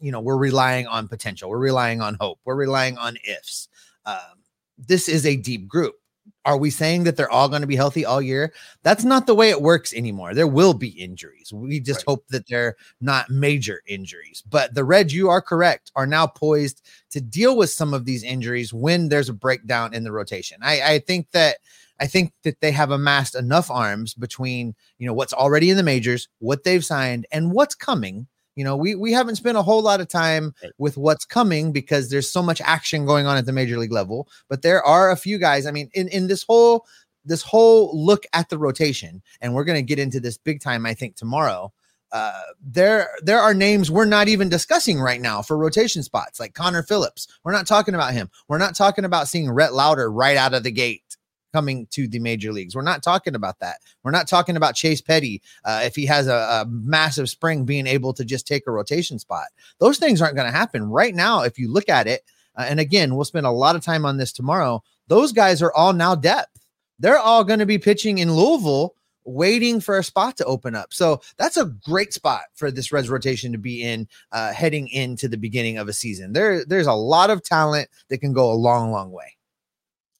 you 0.00 0.10
know, 0.10 0.20
we're 0.20 0.38
relying 0.38 0.86
on 0.86 1.08
potential, 1.08 1.50
we're 1.50 1.58
relying 1.58 2.00
on 2.00 2.16
hope, 2.20 2.38
we're 2.46 2.56
relying 2.56 2.96
on 2.96 3.18
ifs. 3.24 3.68
Um, 4.06 4.44
this 4.78 5.10
is 5.10 5.26
a 5.26 5.36
deep 5.36 5.68
group. 5.68 5.99
Are 6.44 6.56
we 6.56 6.70
saying 6.70 7.04
that 7.04 7.16
they're 7.16 7.30
all 7.30 7.48
going 7.48 7.60
to 7.60 7.66
be 7.66 7.76
healthy 7.76 8.04
all 8.04 8.22
year? 8.22 8.52
That's 8.82 9.04
not 9.04 9.26
the 9.26 9.34
way 9.34 9.50
it 9.50 9.60
works 9.60 9.92
anymore. 9.92 10.34
There 10.34 10.46
will 10.46 10.74
be 10.74 10.88
injuries. 10.88 11.52
We 11.52 11.80
just 11.80 12.00
right. 12.00 12.04
hope 12.08 12.26
that 12.28 12.48
they're 12.48 12.76
not 13.00 13.30
major 13.30 13.82
injuries. 13.86 14.42
But 14.48 14.74
the 14.74 14.84
Reds, 14.84 15.14
you 15.14 15.28
are 15.28 15.42
correct, 15.42 15.92
are 15.96 16.06
now 16.06 16.26
poised 16.26 16.82
to 17.10 17.20
deal 17.20 17.56
with 17.56 17.70
some 17.70 17.92
of 17.92 18.04
these 18.04 18.22
injuries 18.22 18.72
when 18.72 19.08
there's 19.08 19.28
a 19.28 19.34
breakdown 19.34 19.92
in 19.92 20.02
the 20.02 20.12
rotation. 20.12 20.58
I, 20.62 20.94
I 20.94 20.98
think 21.00 21.30
that 21.32 21.58
I 22.00 22.06
think 22.06 22.32
that 22.44 22.60
they 22.60 22.72
have 22.72 22.90
amassed 22.90 23.34
enough 23.34 23.70
arms 23.70 24.14
between 24.14 24.74
you 24.98 25.06
know 25.06 25.12
what's 25.12 25.34
already 25.34 25.68
in 25.68 25.76
the 25.76 25.82
majors, 25.82 26.28
what 26.38 26.64
they've 26.64 26.84
signed, 26.84 27.26
and 27.30 27.52
what's 27.52 27.74
coming 27.74 28.26
you 28.56 28.64
know, 28.64 28.76
we 28.76 28.94
we 28.94 29.12
haven't 29.12 29.36
spent 29.36 29.56
a 29.56 29.62
whole 29.62 29.82
lot 29.82 30.00
of 30.00 30.08
time 30.08 30.54
with 30.78 30.96
what's 30.96 31.24
coming 31.24 31.72
because 31.72 32.10
there's 32.10 32.28
so 32.28 32.42
much 32.42 32.60
action 32.60 33.06
going 33.06 33.26
on 33.26 33.36
at 33.36 33.46
the 33.46 33.52
major 33.52 33.78
league 33.78 33.92
level. 33.92 34.28
But 34.48 34.62
there 34.62 34.82
are 34.82 35.10
a 35.10 35.16
few 35.16 35.38
guys. 35.38 35.66
I 35.66 35.70
mean, 35.70 35.88
in 35.94 36.08
in 36.08 36.26
this 36.26 36.42
whole 36.42 36.86
this 37.24 37.42
whole 37.42 37.90
look 37.94 38.24
at 38.32 38.48
the 38.48 38.58
rotation, 38.58 39.22
and 39.40 39.54
we're 39.54 39.64
going 39.64 39.78
to 39.78 39.82
get 39.82 39.98
into 39.98 40.20
this 40.20 40.36
big 40.36 40.60
time, 40.60 40.86
I 40.86 40.94
think, 40.94 41.16
tomorrow. 41.16 41.72
Uh, 42.12 42.42
there 42.60 43.08
there 43.22 43.38
are 43.38 43.54
names 43.54 43.88
we're 43.88 44.04
not 44.04 44.26
even 44.26 44.48
discussing 44.48 45.00
right 45.00 45.20
now 45.20 45.40
for 45.40 45.56
rotation 45.56 46.02
spots, 46.02 46.40
like 46.40 46.54
Connor 46.54 46.82
Phillips. 46.82 47.28
We're 47.44 47.52
not 47.52 47.68
talking 47.68 47.94
about 47.94 48.14
him. 48.14 48.28
We're 48.48 48.58
not 48.58 48.74
talking 48.74 49.04
about 49.04 49.28
seeing 49.28 49.48
Rhett 49.48 49.74
Lowder 49.74 50.10
right 50.10 50.36
out 50.36 50.54
of 50.54 50.64
the 50.64 50.72
gate 50.72 51.09
coming 51.52 51.86
to 51.90 52.08
the 52.08 52.18
major 52.18 52.52
leagues. 52.52 52.74
We're 52.74 52.82
not 52.82 53.02
talking 53.02 53.34
about 53.34 53.58
that. 53.60 53.78
We're 54.02 54.10
not 54.10 54.28
talking 54.28 54.56
about 54.56 54.74
Chase 54.74 55.00
Petty 55.00 55.42
uh, 55.64 55.82
if 55.84 55.96
he 55.96 56.06
has 56.06 56.26
a, 56.26 56.34
a, 56.34 56.66
massive 56.68 57.28
spring 57.28 57.64
being 57.64 57.86
able 57.86 58.12
to 58.14 58.24
just 58.24 58.46
take 58.46 58.66
a 58.66 58.70
rotation 58.70 59.18
spot. 59.18 59.46
Those 59.78 59.98
things 59.98 60.22
aren't 60.22 60.36
going 60.36 60.50
to 60.50 60.56
happen 60.56 60.88
right 60.88 61.14
now. 61.14 61.42
If 61.42 61.58
you 61.58 61.72
look 61.72 61.88
at 61.88 62.06
it, 62.06 62.22
uh, 62.56 62.66
and 62.68 62.80
again, 62.80 63.14
we'll 63.14 63.24
spend 63.24 63.46
a 63.46 63.50
lot 63.50 63.76
of 63.76 63.82
time 63.82 64.04
on 64.04 64.16
this 64.16 64.32
tomorrow. 64.32 64.82
Those 65.08 65.32
guys 65.32 65.62
are 65.62 65.72
all 65.72 65.92
now 65.92 66.14
depth. 66.14 66.66
They're 66.98 67.18
all 67.18 67.44
going 67.44 67.60
to 67.60 67.66
be 67.66 67.78
pitching 67.78 68.18
in 68.18 68.34
Louisville 68.34 68.94
waiting 69.24 69.80
for 69.80 69.98
a 69.98 70.04
spot 70.04 70.36
to 70.38 70.44
open 70.44 70.74
up. 70.74 70.92
So 70.92 71.20
that's 71.36 71.56
a 71.56 71.66
great 71.84 72.12
spot 72.12 72.42
for 72.54 72.70
this 72.70 72.92
Reds 72.92 73.10
rotation 73.10 73.52
to 73.52 73.58
be 73.58 73.82
in 73.82 74.08
uh, 74.32 74.52
heading 74.52 74.88
into 74.88 75.28
the 75.28 75.36
beginning 75.36 75.78
of 75.78 75.88
a 75.88 75.92
season. 75.92 76.32
There, 76.32 76.64
there's 76.64 76.86
a 76.86 76.92
lot 76.92 77.30
of 77.30 77.42
talent 77.42 77.88
that 78.08 78.18
can 78.18 78.32
go 78.32 78.50
a 78.50 78.54
long, 78.54 78.90
long 78.90 79.10
way. 79.12 79.36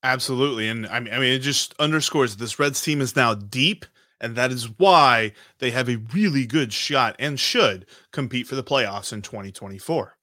Absolutely. 0.02 0.68
And 0.68 0.86
I 0.86 1.00
mean, 1.00 1.12
I 1.12 1.18
mean, 1.18 1.32
it 1.32 1.40
just 1.40 1.74
underscores 1.78 2.36
this 2.36 2.58
Reds 2.58 2.80
team 2.80 3.00
is 3.00 3.16
now 3.16 3.34
deep, 3.34 3.84
and 4.20 4.34
that 4.36 4.50
is 4.50 4.70
why 4.78 5.32
they 5.58 5.70
have 5.70 5.88
a 5.88 6.00
really 6.14 6.46
good 6.46 6.72
shot 6.72 7.16
and 7.18 7.38
should 7.38 7.86
compete 8.12 8.46
for 8.46 8.54
the 8.54 8.64
playoffs 8.64 9.12
in 9.12 9.22
2024. 9.22 10.16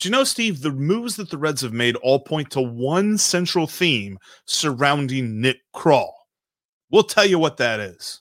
Do 0.00 0.08
you 0.08 0.12
know, 0.12 0.24
Steve, 0.24 0.60
the 0.62 0.72
moves 0.72 1.16
that 1.16 1.30
the 1.30 1.38
Reds 1.38 1.62
have 1.62 1.72
made 1.72 1.96
all 1.96 2.18
point 2.18 2.50
to 2.50 2.60
one 2.60 3.16
central 3.16 3.66
theme 3.66 4.18
surrounding 4.46 5.40
Nick 5.40 5.58
Krall. 5.74 6.10
We'll 6.90 7.04
tell 7.04 7.24
you 7.24 7.38
what 7.38 7.56
that 7.58 7.80
is 7.80 8.20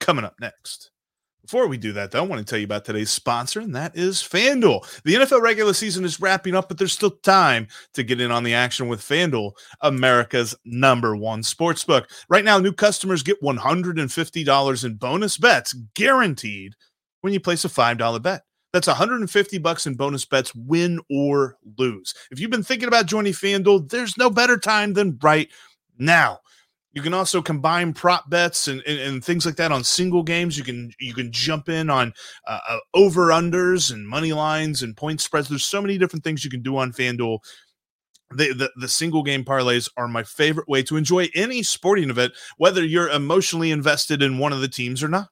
coming 0.00 0.24
up 0.24 0.36
next. 0.40 0.90
Before 1.46 1.68
we 1.68 1.76
do 1.76 1.92
that, 1.92 2.10
though, 2.10 2.18
I 2.18 2.26
want 2.26 2.40
to 2.40 2.44
tell 2.44 2.58
you 2.58 2.64
about 2.64 2.84
today's 2.84 3.10
sponsor, 3.10 3.60
and 3.60 3.72
that 3.76 3.96
is 3.96 4.16
FanDuel. 4.16 5.02
The 5.04 5.14
NFL 5.14 5.42
regular 5.42 5.74
season 5.74 6.04
is 6.04 6.18
wrapping 6.18 6.56
up, 6.56 6.66
but 6.66 6.76
there's 6.76 6.92
still 6.92 7.12
time 7.22 7.68
to 7.94 8.02
get 8.02 8.20
in 8.20 8.32
on 8.32 8.42
the 8.42 8.52
action 8.52 8.88
with 8.88 9.00
FanDuel, 9.00 9.52
America's 9.80 10.56
number 10.64 11.14
one 11.14 11.42
sportsbook. 11.42 12.06
Right 12.28 12.44
now, 12.44 12.58
new 12.58 12.72
customers 12.72 13.22
get 13.22 13.40
$150 13.42 14.84
in 14.84 14.94
bonus 14.94 15.38
bets 15.38 15.72
guaranteed 15.94 16.74
when 17.20 17.32
you 17.32 17.38
place 17.38 17.64
a 17.64 17.68
$5 17.68 18.20
bet. 18.20 18.42
That's 18.72 18.88
150 18.88 19.58
bucks 19.58 19.86
in 19.86 19.94
bonus 19.94 20.24
bets, 20.24 20.52
win 20.52 20.98
or 21.08 21.58
lose. 21.78 22.12
If 22.32 22.40
you've 22.40 22.50
been 22.50 22.64
thinking 22.64 22.88
about 22.88 23.06
joining 23.06 23.34
FanDuel, 23.34 23.88
there's 23.88 24.18
no 24.18 24.30
better 24.30 24.58
time 24.58 24.94
than 24.94 25.16
right 25.22 25.48
now. 25.96 26.40
You 26.96 27.02
can 27.02 27.12
also 27.12 27.42
combine 27.42 27.92
prop 27.92 28.30
bets 28.30 28.68
and, 28.68 28.82
and, 28.86 28.98
and, 28.98 29.22
things 29.22 29.44
like 29.44 29.56
that 29.56 29.70
on 29.70 29.84
single 29.84 30.22
games. 30.22 30.56
You 30.56 30.64
can 30.64 30.90
you 30.98 31.12
can 31.12 31.30
jump 31.30 31.68
in 31.68 31.90
on 31.90 32.14
uh, 32.46 32.58
uh, 32.66 32.78
over 32.94 33.26
unders 33.26 33.92
and 33.92 34.08
money 34.08 34.32
lines 34.32 34.82
and 34.82 34.96
point 34.96 35.20
spreads. 35.20 35.50
There's 35.50 35.62
so 35.62 35.82
many 35.82 35.98
different 35.98 36.24
things 36.24 36.42
you 36.42 36.50
can 36.50 36.62
do 36.62 36.78
on 36.78 36.92
FanDuel. 36.92 37.40
The, 38.30 38.54
the, 38.54 38.70
the 38.76 38.88
single 38.88 39.22
game 39.22 39.44
parlays 39.44 39.90
are 39.98 40.08
my 40.08 40.22
favorite 40.22 40.70
way 40.70 40.82
to 40.84 40.96
enjoy 40.96 41.28
any 41.34 41.62
sporting 41.62 42.08
event, 42.08 42.32
whether 42.56 42.82
you're 42.82 43.10
emotionally 43.10 43.72
invested 43.72 44.22
in 44.22 44.38
one 44.38 44.54
of 44.54 44.62
the 44.62 44.66
teams 44.66 45.04
or 45.04 45.08
not. 45.08 45.28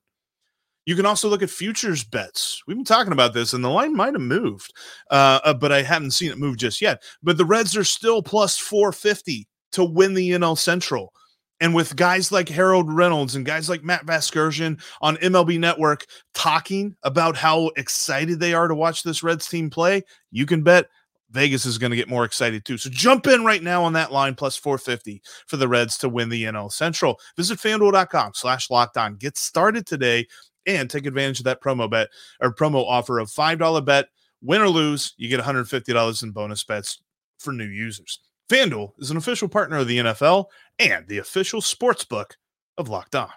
You 0.85 0.97
can 0.97 1.07
also 1.07 1.31
look 1.31 1.43
at 1.43 1.49
futures 1.49 2.05
bets. 2.05 2.63
We've 2.67 2.77
been 2.77 2.85
talking 2.85 3.15
about 3.15 3.33
this, 3.33 3.55
and 3.55 3.65
the 3.65 3.71
line 3.71 3.97
might 3.97 4.13
have 4.13 4.21
moved, 4.21 4.71
uh, 5.11 5.41
uh 5.43 5.55
but 5.55 5.73
I 5.73 5.81
haven't 5.81 6.11
seen 6.11 6.31
it 6.31 6.37
move 6.37 6.59
just 6.59 6.83
yet. 6.83 7.03
But 7.23 7.39
the 7.39 7.47
Reds 7.47 7.75
are 7.75 7.85
still 7.85 8.23
plus 8.23 8.59
450 8.59 9.49
to 9.73 9.83
win 9.83 10.13
the 10.13 10.33
NL 10.33 10.59
Central. 10.59 11.15
And 11.61 11.75
with 11.75 11.97
guys 11.97 12.33
like 12.33 12.49
Harold 12.49 12.93
Reynolds 12.93 13.37
and 13.37 13.47
guys 13.47 13.69
like 13.69 13.85
Matt 13.85 14.07
Vasgersian 14.07 14.83
on 15.01 15.17
MLB 15.19 15.59
Network 15.59 16.07
talking 16.35 16.97
about 17.05 17.37
how 17.37 17.71
excited 17.77 18.41
they 18.41 18.55
are 18.55 18.69
to 18.69 18.75
watch 18.75 19.03
this 19.03 19.23
Reds 19.23 19.49
team 19.49 19.71
play, 19.71 20.03
you 20.31 20.47
can 20.47 20.63
bet 20.63 20.89
Vegas 21.31 21.67
is 21.67 21.79
going 21.79 21.91
to 21.91 21.97
get 21.97 22.09
more 22.09 22.25
excited 22.25 22.65
too. 22.65 22.79
So 22.79 22.91
jump 22.91 23.27
in 23.27 23.45
right 23.45 23.63
now 23.63 23.83
on 23.83 23.93
that 23.95 24.13
line 24.13 24.35
plus 24.35 24.57
450 24.57 25.23
for 25.47 25.57
the 25.57 25.69
Reds 25.69 25.99
to 25.99 26.09
win 26.09 26.29
the 26.29 26.45
NL 26.45 26.71
Central. 26.71 27.19
Visit 27.37 27.59
fanduel.com 27.59 28.33
slash 28.35 28.71
locked 28.71 28.97
on. 28.97 29.17
Get 29.17 29.37
started 29.37 29.87
today 29.87 30.27
and 30.67 30.89
take 30.89 31.07
advantage 31.07 31.41
of 31.41 31.45
that 31.45 31.61
promo 31.61 31.91
bet 31.91 32.09
or 32.41 32.55
promo 32.55 32.85
offer 32.87 33.19
of 33.19 33.29
$5 33.29 33.85
bet. 33.85 34.07
Win 34.43 34.61
or 34.61 34.69
lose, 34.69 35.15
you 35.17 35.29
get 35.29 35.41
$150 35.41 36.23
in 36.23 36.31
bonus 36.31 36.65
bets 36.65 37.03
for 37.39 37.53
new 37.53 37.65
users. 37.65 38.21
FanDuel 38.49 38.93
is 38.99 39.11
an 39.11 39.17
official 39.17 39.49
partner 39.49 39.79
of 39.79 39.89
the 39.89 39.99
NFL 39.99 40.47
and 40.79 41.07
the 41.09 41.19
official 41.19 41.61
sports 41.61 42.05
book 42.05 42.37
of 42.77 42.89
Locked 42.89 43.15
On. 43.15 43.31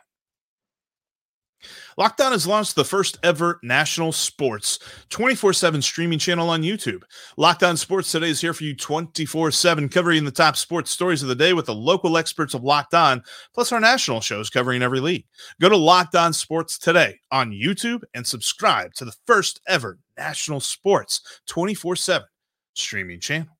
Locked 1.98 2.22
On 2.22 2.34
has 2.34 2.46
launched 2.46 2.76
the 2.76 2.86
first 2.86 3.18
ever 3.24 3.60
national 3.64 4.12
sports 4.12 4.80
24 5.10 5.54
7 5.54 5.82
streaming 5.82 6.20
channel 6.20 6.50
on 6.50 6.62
YouTube. 6.62 7.02
Locked 7.38 7.64
On 7.64 7.76
Sports 7.76 8.12
Today 8.12 8.30
is 8.30 8.42
here 8.42 8.54
for 8.54 8.64
you 8.64 8.76
24 8.76 9.52
7, 9.52 9.90
covering 9.90 10.24
the 10.24 10.32
top 10.32 10.56
sports 10.58 10.92
stories 10.92 11.24
of 11.24 11.30
the 11.30 11.36
day 11.36 11.54
with 11.54 11.66
the 11.66 11.74
local 11.74 12.18
experts 12.18 12.54
of 12.54 12.64
Locked 12.64 12.94
On, 12.94 13.24
plus 13.54 13.72
our 13.72 13.80
national 13.80 14.22
shows 14.22 14.50
covering 14.50 14.84
every 14.84 15.00
league. 15.00 15.26
Go 15.60 15.70
to 15.70 15.78
Locked 15.78 16.16
On 16.16 16.34
Sports 16.34 16.78
Today 16.78 17.20
on 17.32 17.52
YouTube 17.52 18.02
and 18.14 18.28
subscribe 18.28 18.94
to 18.96 19.06
the 19.06 19.16
first 19.26 19.62
ever 19.68 19.98
national 20.18 20.60
sports 20.60 21.42
24 21.48 21.96
7 21.96 22.28
streaming 22.76 23.20
channel. 23.20 23.58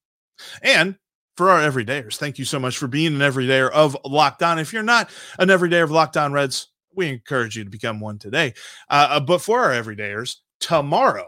And 0.62 0.98
for 1.38 1.52
our 1.52 1.62
everydayers. 1.62 2.18
Thank 2.18 2.40
you 2.40 2.46
so 2.46 2.60
much 2.60 2.78
for 2.78 2.88
being 2.88 3.14
an 3.14 3.22
everydayer 3.22 3.72
of 3.72 3.96
Locked 4.04 4.44
On. 4.44 4.60
If 4.60 4.74
you're 4.74 4.84
not 4.84 5.10
an 5.40 5.50
everydayer 5.50 5.84
of 5.84 5.92
Locked 5.92 6.18
On 6.18 6.34
Reds, 6.34 6.70
we 6.96 7.08
encourage 7.08 7.56
you 7.56 7.64
to 7.64 7.70
become 7.70 8.00
one 8.00 8.18
today. 8.18 8.54
Uh, 8.90 9.08
uh, 9.12 9.20
but 9.20 9.42
for 9.42 9.62
our 9.62 9.72
everydayers, 9.72 10.38
tomorrow 10.60 11.28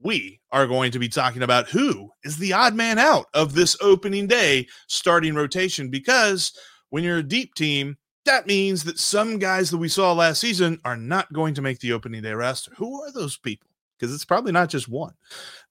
we 0.00 0.40
are 0.52 0.66
going 0.66 0.92
to 0.92 0.98
be 0.98 1.08
talking 1.08 1.42
about 1.42 1.68
who 1.68 2.08
is 2.24 2.38
the 2.38 2.52
odd 2.52 2.74
man 2.74 2.98
out 2.98 3.26
of 3.34 3.52
this 3.52 3.76
opening 3.82 4.26
day 4.26 4.66
starting 4.86 5.34
rotation 5.34 5.90
because 5.90 6.56
when 6.88 7.04
you're 7.04 7.18
a 7.18 7.22
deep 7.22 7.54
team, 7.54 7.96
that 8.24 8.46
means 8.46 8.84
that 8.84 8.98
some 8.98 9.38
guys 9.38 9.70
that 9.70 9.78
we 9.78 9.88
saw 9.88 10.12
last 10.12 10.40
season 10.40 10.78
are 10.84 10.96
not 10.96 11.32
going 11.32 11.54
to 11.54 11.62
make 11.62 11.80
the 11.80 11.92
opening 11.92 12.22
day 12.22 12.32
roster. 12.32 12.72
Who 12.76 13.02
are 13.02 13.12
those 13.12 13.36
people? 13.36 13.68
Because 13.98 14.14
it's 14.14 14.24
probably 14.24 14.52
not 14.52 14.70
just 14.70 14.88
one. 14.88 15.14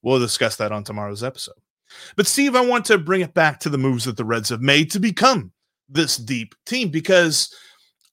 We'll 0.01 0.19
discuss 0.19 0.57
that 0.57 0.71
on 0.71 0.83
tomorrow's 0.83 1.23
episode. 1.23 1.55
But 2.15 2.27
Steve, 2.27 2.55
I 2.55 2.61
want 2.61 2.85
to 2.85 2.97
bring 2.97 3.21
it 3.21 3.33
back 3.33 3.59
to 3.61 3.69
the 3.69 3.77
moves 3.77 4.05
that 4.05 4.17
the 4.17 4.25
Reds 4.25 4.49
have 4.49 4.61
made 4.61 4.91
to 4.91 4.99
become 4.99 5.51
this 5.87 6.17
deep 6.17 6.55
team 6.65 6.89
because 6.89 7.53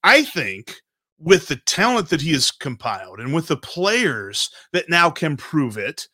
I 0.02 0.25
think 0.25 0.76
with 1.18 1.49
the 1.49 1.56
talent 1.56 2.09
that 2.11 2.21
he 2.21 2.33
has 2.33 2.50
compiled 2.50 3.21
and 3.21 3.35
with 3.35 3.49
the 3.49 3.56
players 3.56 4.50
that 4.73 4.88
now 4.88 5.11
can 5.11 5.37
prove 5.37 5.78
it, 5.78 6.09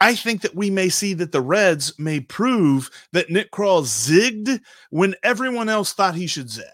I 0.00 0.14
think 0.14 0.40
that 0.42 0.54
we 0.54 0.70
may 0.70 0.88
see 0.88 1.14
that 1.14 1.32
the 1.32 1.42
Reds 1.42 1.98
may 1.98 2.20
prove 2.20 2.90
that 3.12 3.30
Nick 3.30 3.50
Krall 3.52 3.82
zigged 3.82 4.60
when 4.90 5.14
everyone 5.22 5.68
else 5.68 5.92
thought 5.92 6.14
he 6.14 6.26
should 6.26 6.50
zag. 6.50 6.64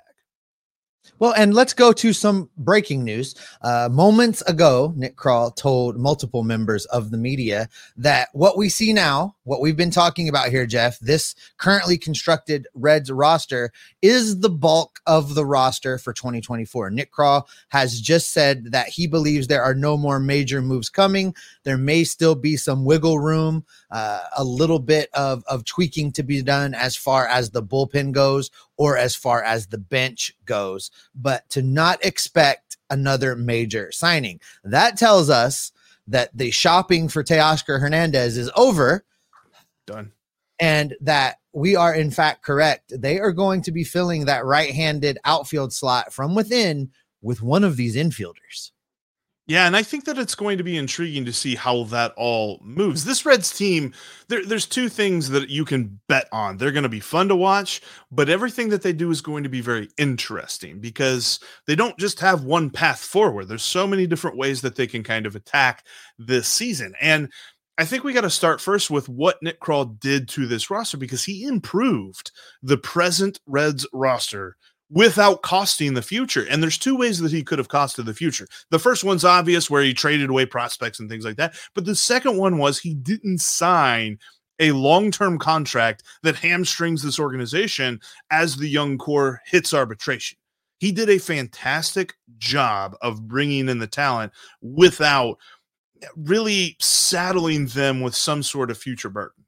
Well, 1.18 1.32
and 1.34 1.54
let's 1.54 1.72
go 1.72 1.92
to 1.94 2.12
some 2.12 2.50
breaking 2.58 3.02
news. 3.02 3.34
Uh, 3.62 3.88
moments 3.90 4.42
ago, 4.42 4.92
Nick 4.96 5.16
Krall 5.16 5.54
told 5.54 5.96
multiple 5.96 6.42
members 6.42 6.84
of 6.86 7.10
the 7.10 7.16
media 7.16 7.70
that 7.96 8.28
what 8.34 8.58
we 8.58 8.68
see 8.68 8.92
now, 8.92 9.34
what 9.44 9.62
we've 9.62 9.76
been 9.76 9.90
talking 9.90 10.28
about 10.28 10.50
here, 10.50 10.66
Jeff, 10.66 10.98
this 10.98 11.34
currently 11.56 11.96
constructed 11.96 12.66
Reds 12.74 13.10
roster 13.10 13.72
is 14.02 14.40
the 14.40 14.50
bulk 14.50 15.00
of 15.06 15.34
the 15.34 15.46
roster 15.46 15.96
for 15.96 16.12
2024. 16.12 16.90
Nick 16.90 17.12
Krall 17.14 17.46
has 17.68 17.98
just 17.98 18.32
said 18.32 18.72
that 18.72 18.88
he 18.88 19.06
believes 19.06 19.46
there 19.46 19.62
are 19.62 19.74
no 19.74 19.96
more 19.96 20.20
major 20.20 20.60
moves 20.60 20.90
coming. 20.90 21.34
There 21.64 21.78
may 21.78 22.04
still 22.04 22.34
be 22.34 22.58
some 22.58 22.84
wiggle 22.84 23.20
room, 23.20 23.64
uh, 23.90 24.20
a 24.36 24.44
little 24.44 24.80
bit 24.80 25.08
of, 25.14 25.44
of 25.48 25.64
tweaking 25.64 26.12
to 26.12 26.22
be 26.22 26.42
done 26.42 26.74
as 26.74 26.94
far 26.94 27.26
as 27.26 27.50
the 27.50 27.62
bullpen 27.62 28.12
goes 28.12 28.50
or 28.76 28.96
as 28.96 29.14
far 29.14 29.42
as 29.42 29.66
the 29.66 29.78
bench 29.78 30.32
goes, 30.44 30.90
but 31.14 31.48
to 31.50 31.62
not 31.62 32.04
expect 32.04 32.76
another 32.90 33.34
major 33.34 33.90
signing. 33.92 34.40
That 34.64 34.96
tells 34.96 35.30
us 35.30 35.72
that 36.06 36.36
the 36.36 36.50
shopping 36.50 37.08
for 37.08 37.24
Teoscar 37.24 37.80
Hernandez 37.80 38.36
is 38.36 38.50
over. 38.56 39.04
Done. 39.86 40.12
and 40.58 40.96
that 41.00 41.36
we 41.52 41.76
are 41.76 41.94
in 41.94 42.10
fact 42.10 42.42
correct. 42.42 42.92
They 42.94 43.18
are 43.18 43.32
going 43.32 43.62
to 43.62 43.72
be 43.72 43.84
filling 43.84 44.24
that 44.24 44.44
right-handed 44.44 45.18
outfield 45.24 45.72
slot 45.72 46.12
from 46.12 46.34
within 46.34 46.90
with 47.22 47.42
one 47.42 47.64
of 47.64 47.76
these 47.76 47.96
infielders. 47.96 48.72
Yeah, 49.48 49.68
and 49.68 49.76
I 49.76 49.84
think 49.84 50.06
that 50.06 50.18
it's 50.18 50.34
going 50.34 50.58
to 50.58 50.64
be 50.64 50.76
intriguing 50.76 51.24
to 51.24 51.32
see 51.32 51.54
how 51.54 51.84
that 51.84 52.12
all 52.16 52.58
moves. 52.64 53.04
This 53.04 53.24
Reds 53.24 53.56
team, 53.56 53.94
there, 54.26 54.44
there's 54.44 54.66
two 54.66 54.88
things 54.88 55.28
that 55.30 55.48
you 55.48 55.64
can 55.64 56.00
bet 56.08 56.26
on. 56.32 56.56
They're 56.56 56.72
going 56.72 56.82
to 56.82 56.88
be 56.88 56.98
fun 56.98 57.28
to 57.28 57.36
watch, 57.36 57.80
but 58.10 58.28
everything 58.28 58.70
that 58.70 58.82
they 58.82 58.92
do 58.92 59.08
is 59.12 59.20
going 59.20 59.44
to 59.44 59.48
be 59.48 59.60
very 59.60 59.88
interesting 59.98 60.80
because 60.80 61.38
they 61.68 61.76
don't 61.76 61.96
just 61.96 62.18
have 62.18 62.42
one 62.42 62.70
path 62.70 62.98
forward. 62.98 63.46
There's 63.46 63.62
so 63.62 63.86
many 63.86 64.08
different 64.08 64.36
ways 64.36 64.62
that 64.62 64.74
they 64.74 64.88
can 64.88 65.04
kind 65.04 65.26
of 65.26 65.36
attack 65.36 65.84
this 66.18 66.48
season. 66.48 66.94
And 67.00 67.30
I 67.78 67.84
think 67.84 68.02
we 68.02 68.14
got 68.14 68.22
to 68.22 68.30
start 68.30 68.60
first 68.60 68.90
with 68.90 69.08
what 69.08 69.40
Nick 69.42 69.60
Krall 69.60 70.00
did 70.00 70.28
to 70.30 70.46
this 70.48 70.70
roster 70.70 70.96
because 70.96 71.22
he 71.22 71.44
improved 71.44 72.32
the 72.64 72.78
present 72.78 73.38
Reds 73.46 73.86
roster 73.92 74.56
without 74.90 75.42
costing 75.42 75.94
the 75.94 76.02
future. 76.02 76.46
And 76.48 76.62
there's 76.62 76.78
two 76.78 76.96
ways 76.96 77.18
that 77.18 77.32
he 77.32 77.42
could 77.42 77.58
have 77.58 77.68
costed 77.68 78.04
the 78.04 78.14
future. 78.14 78.46
The 78.70 78.78
first 78.78 79.04
one's 79.04 79.24
obvious, 79.24 79.70
where 79.70 79.82
he 79.82 79.92
traded 79.94 80.30
away 80.30 80.46
prospects 80.46 81.00
and 81.00 81.10
things 81.10 81.24
like 81.24 81.36
that. 81.36 81.54
But 81.74 81.84
the 81.84 81.96
second 81.96 82.36
one 82.36 82.58
was 82.58 82.78
he 82.78 82.94
didn't 82.94 83.40
sign 83.40 84.18
a 84.58 84.72
long 84.72 85.10
term 85.10 85.38
contract 85.38 86.02
that 86.22 86.36
hamstrings 86.36 87.02
this 87.02 87.18
organization 87.18 88.00
as 88.30 88.56
the 88.56 88.68
young 88.68 88.96
core 88.98 89.40
hits 89.46 89.74
arbitration. 89.74 90.38
He 90.78 90.92
did 90.92 91.08
a 91.08 91.18
fantastic 91.18 92.14
job 92.38 92.96
of 93.00 93.26
bringing 93.26 93.68
in 93.68 93.78
the 93.78 93.86
talent 93.86 94.32
without 94.60 95.38
really 96.16 96.76
saddling 96.80 97.66
them 97.68 98.02
with 98.02 98.14
some 98.14 98.42
sort 98.42 98.70
of 98.70 98.76
future 98.76 99.08
burden 99.08 99.45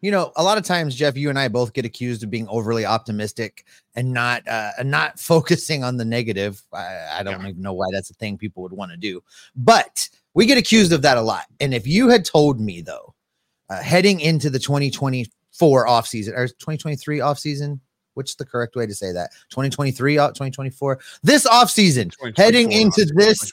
you 0.00 0.10
know, 0.10 0.32
a 0.36 0.42
lot 0.42 0.58
of 0.58 0.64
times, 0.64 0.94
Jeff, 0.94 1.16
you 1.16 1.30
and 1.30 1.38
I 1.38 1.48
both 1.48 1.72
get 1.72 1.84
accused 1.84 2.22
of 2.22 2.30
being 2.30 2.46
overly 2.48 2.84
optimistic 2.84 3.64
and 3.94 4.12
not 4.12 4.46
uh, 4.46 4.70
not 4.84 5.18
focusing 5.20 5.82
on 5.82 5.96
the 5.96 6.04
negative. 6.04 6.62
I, 6.72 7.18
I 7.18 7.22
don't 7.22 7.40
yeah. 7.40 7.48
even 7.48 7.62
know 7.62 7.72
why 7.72 7.86
that's 7.92 8.10
a 8.10 8.14
thing 8.14 8.38
people 8.38 8.62
would 8.62 8.72
want 8.72 8.90
to 8.92 8.96
do, 8.96 9.22
but 9.54 10.08
we 10.34 10.46
get 10.46 10.58
accused 10.58 10.92
of 10.92 11.02
that 11.02 11.16
a 11.16 11.22
lot. 11.22 11.44
And 11.60 11.72
if 11.72 11.86
you 11.86 12.08
had 12.08 12.24
told 12.24 12.60
me 12.60 12.82
though, 12.82 13.14
uh, 13.70 13.82
heading 13.82 14.20
into 14.20 14.50
the 14.50 14.58
2024 14.58 15.86
off 15.88 16.06
season 16.06 16.34
or 16.34 16.46
2023 16.46 17.20
off 17.20 17.38
which 18.16 18.36
the 18.36 18.46
correct 18.46 18.74
way 18.74 18.86
to 18.86 18.94
say 18.94 19.12
that. 19.12 19.30
2023 19.50 20.18
uh, 20.18 20.28
2024 20.28 20.98
this 21.22 21.46
off 21.46 21.70
season 21.70 22.10
heading 22.36 22.72
into 22.72 23.04
this 23.04 23.52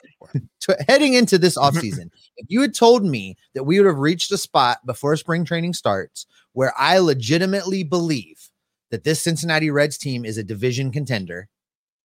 heading 0.87 1.13
into 1.13 1.37
this 1.37 1.57
off 1.57 1.75
season 1.75 2.11
if 2.37 2.45
you 2.49 2.61
had 2.61 2.73
told 2.73 3.03
me 3.03 3.35
that 3.53 3.63
we 3.63 3.79
would 3.79 3.87
have 3.87 3.99
reached 3.99 4.31
a 4.31 4.37
spot 4.37 4.79
before 4.85 5.15
spring 5.15 5.45
training 5.45 5.73
starts 5.73 6.25
where 6.53 6.73
i 6.77 6.97
legitimately 6.97 7.83
believe 7.83 8.49
that 8.91 9.03
this 9.03 9.21
cincinnati 9.21 9.69
reds 9.69 9.97
team 9.97 10.25
is 10.25 10.37
a 10.37 10.43
division 10.43 10.91
contender 10.91 11.47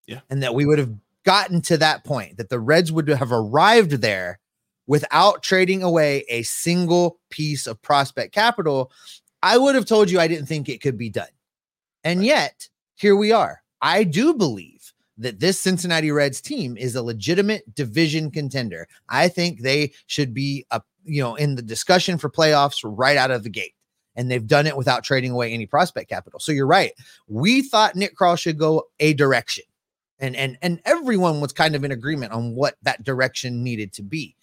yeah. 0.07 0.21
and 0.31 0.43
that 0.43 0.55
we 0.55 0.67
would 0.67 0.79
have 0.79 0.95
gotten 1.25 1.61
to 1.61 1.77
that 1.77 2.05
point 2.05 2.37
that 2.37 2.49
the 2.49 2.61
reds 2.61 2.91
would 2.91 3.09
have 3.09 3.33
arrived 3.33 3.93
there 3.93 4.39
without 4.87 5.43
trading 5.43 5.83
away 5.83 6.25
a 6.29 6.43
single 6.43 7.21
piece 7.31 7.67
of 7.67 7.81
prospect 7.83 8.35
capital 8.35 8.91
i 9.43 9.57
would 9.57 9.75
have 9.75 9.87
told 9.87 10.11
you 10.11 10.19
i 10.19 10.29
didn't 10.29 10.47
think 10.47 10.69
it 10.69 10.81
could 10.81 10.99
be 10.99 11.11
done 11.11 11.29
and 12.05 12.25
yet, 12.25 12.69
here 12.95 13.17
we 13.17 13.33
are. 13.33 13.63
I 13.81 14.05
do 14.05 14.35
believe 14.35 14.93
that 15.19 15.41
this 15.41 15.61
Cincinnati 15.61 16.11
Reds 16.11 16.41
team 16.41 16.77
is 16.77 16.95
a 16.95 17.03
legitimate 17.03 17.75
division 17.75 18.31
contender. 18.31 18.89
I 19.09 19.29
think 19.29 19.61
they 19.61 19.93
should 20.07 20.33
be 20.33 20.65
a 20.71 20.81
you 21.05 21.23
know 21.23 21.35
in 21.35 21.57
the 21.57 21.63
discussion 21.63 22.19
for 22.19 22.31
playoffs 22.31 22.81
right 22.85 23.17
out 23.17 23.31
of 23.31 23.43
the 23.43 23.51
gate. 23.51 23.75
And 24.17 24.29
they've 24.29 24.47
done 24.47 24.67
it 24.67 24.77
without 24.77 25.05
trading 25.05 25.31
away 25.31 25.53
any 25.53 25.67
prospect 25.67 26.11
capital. 26.11 26.41
So 26.41 26.51
you're 26.51 26.67
right. 26.67 26.93
We 27.29 27.63
thought 27.63 27.95
Nick 27.95 28.17
Krall 28.17 28.37
should 28.37 28.59
go 28.59 28.89
a 28.99 29.15
direction. 29.15 29.65
And 30.19 30.35
and 30.35 30.59
and 30.63 30.81
everyone 30.85 31.41
was 31.41 31.53
kind 31.53 31.77
of 31.77 31.85
in 31.85 31.93
agreement 31.93 32.33
on 32.33 32.55
what 32.57 32.77
that 32.83 33.05
direction 33.05 33.63
needed 33.63 33.93
to 33.95 34.03
be. 34.03 34.35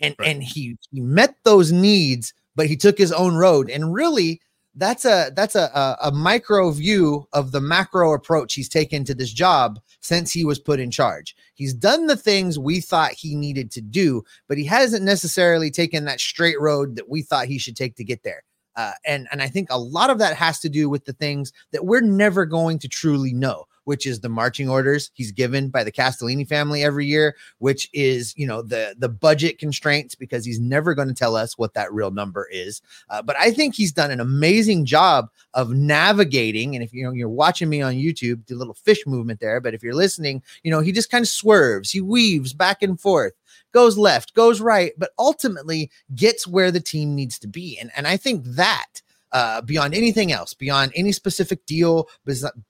And 0.00 0.16
right. 0.18 0.28
and 0.28 0.42
he 0.42 0.76
he 0.90 1.00
met 1.00 1.36
those 1.44 1.70
needs, 1.70 2.34
but 2.56 2.66
he 2.66 2.76
took 2.76 2.98
his 2.98 3.12
own 3.12 3.36
road. 3.36 3.70
And 3.70 3.94
really, 3.94 4.40
that's 4.76 5.04
a 5.04 5.32
that's 5.34 5.56
a, 5.56 5.64
a, 5.74 6.08
a 6.08 6.12
micro 6.12 6.70
view 6.70 7.26
of 7.32 7.52
the 7.52 7.60
macro 7.60 8.14
approach 8.14 8.54
he's 8.54 8.68
taken 8.68 9.04
to 9.04 9.14
this 9.14 9.32
job 9.32 9.80
since 10.00 10.30
he 10.30 10.44
was 10.44 10.58
put 10.58 10.80
in 10.80 10.90
charge. 10.90 11.34
He's 11.54 11.74
done 11.74 12.06
the 12.06 12.16
things 12.16 12.58
we 12.58 12.80
thought 12.80 13.12
he 13.12 13.34
needed 13.34 13.70
to 13.72 13.80
do, 13.80 14.22
but 14.48 14.58
he 14.58 14.64
hasn't 14.64 15.04
necessarily 15.04 15.70
taken 15.70 16.04
that 16.04 16.20
straight 16.20 16.60
road 16.60 16.96
that 16.96 17.08
we 17.08 17.22
thought 17.22 17.46
he 17.46 17.58
should 17.58 17.76
take 17.76 17.96
to 17.96 18.04
get 18.04 18.22
there. 18.22 18.44
Uh, 18.76 18.92
and 19.04 19.26
and 19.32 19.42
I 19.42 19.48
think 19.48 19.68
a 19.70 19.78
lot 19.78 20.10
of 20.10 20.18
that 20.18 20.36
has 20.36 20.60
to 20.60 20.68
do 20.68 20.88
with 20.88 21.04
the 21.04 21.12
things 21.14 21.52
that 21.72 21.84
we're 21.84 22.00
never 22.00 22.46
going 22.46 22.78
to 22.78 22.88
truly 22.88 23.32
know 23.32 23.64
which 23.84 24.06
is 24.06 24.20
the 24.20 24.28
marching 24.28 24.68
orders 24.68 25.10
he's 25.14 25.32
given 25.32 25.68
by 25.68 25.84
the 25.84 25.92
Castellini 25.92 26.46
family 26.46 26.82
every 26.82 27.06
year, 27.06 27.36
which 27.58 27.88
is 27.92 28.34
you 28.36 28.46
know 28.46 28.62
the 28.62 28.94
the 28.98 29.08
budget 29.08 29.58
constraints 29.58 30.14
because 30.14 30.44
he's 30.44 30.60
never 30.60 30.94
going 30.94 31.08
to 31.08 31.14
tell 31.14 31.36
us 31.36 31.58
what 31.58 31.74
that 31.74 31.92
real 31.92 32.10
number 32.10 32.48
is. 32.50 32.82
Uh, 33.08 33.22
but 33.22 33.36
I 33.38 33.50
think 33.50 33.74
he's 33.74 33.92
done 33.92 34.10
an 34.10 34.20
amazing 34.20 34.84
job 34.84 35.28
of 35.54 35.70
navigating. 35.70 36.74
And 36.74 36.84
if 36.84 36.92
you 36.92 37.04
know 37.04 37.12
you're 37.12 37.28
watching 37.28 37.68
me 37.68 37.82
on 37.82 37.94
YouTube, 37.94 38.46
the 38.46 38.54
little 38.54 38.74
fish 38.74 39.06
movement 39.06 39.40
there, 39.40 39.60
but 39.60 39.74
if 39.74 39.82
you're 39.82 39.94
listening, 39.94 40.42
you 40.62 40.70
know 40.70 40.80
he 40.80 40.92
just 40.92 41.10
kind 41.10 41.22
of 41.22 41.28
swerves, 41.28 41.90
he 41.90 42.00
weaves 42.00 42.52
back 42.52 42.82
and 42.82 43.00
forth 43.00 43.32
goes 43.72 43.96
left, 43.96 44.34
goes 44.34 44.60
right, 44.60 44.92
but 44.98 45.10
ultimately 45.18 45.90
gets 46.14 46.46
where 46.46 46.70
the 46.70 46.80
team 46.80 47.14
needs 47.14 47.38
to 47.38 47.46
be. 47.46 47.78
And, 47.78 47.90
and 47.96 48.06
I 48.06 48.16
think 48.16 48.44
that 48.44 49.02
uh, 49.32 49.60
beyond 49.62 49.94
anything 49.94 50.32
else, 50.32 50.54
beyond 50.54 50.92
any 50.94 51.12
specific 51.12 51.64
deal, 51.66 52.08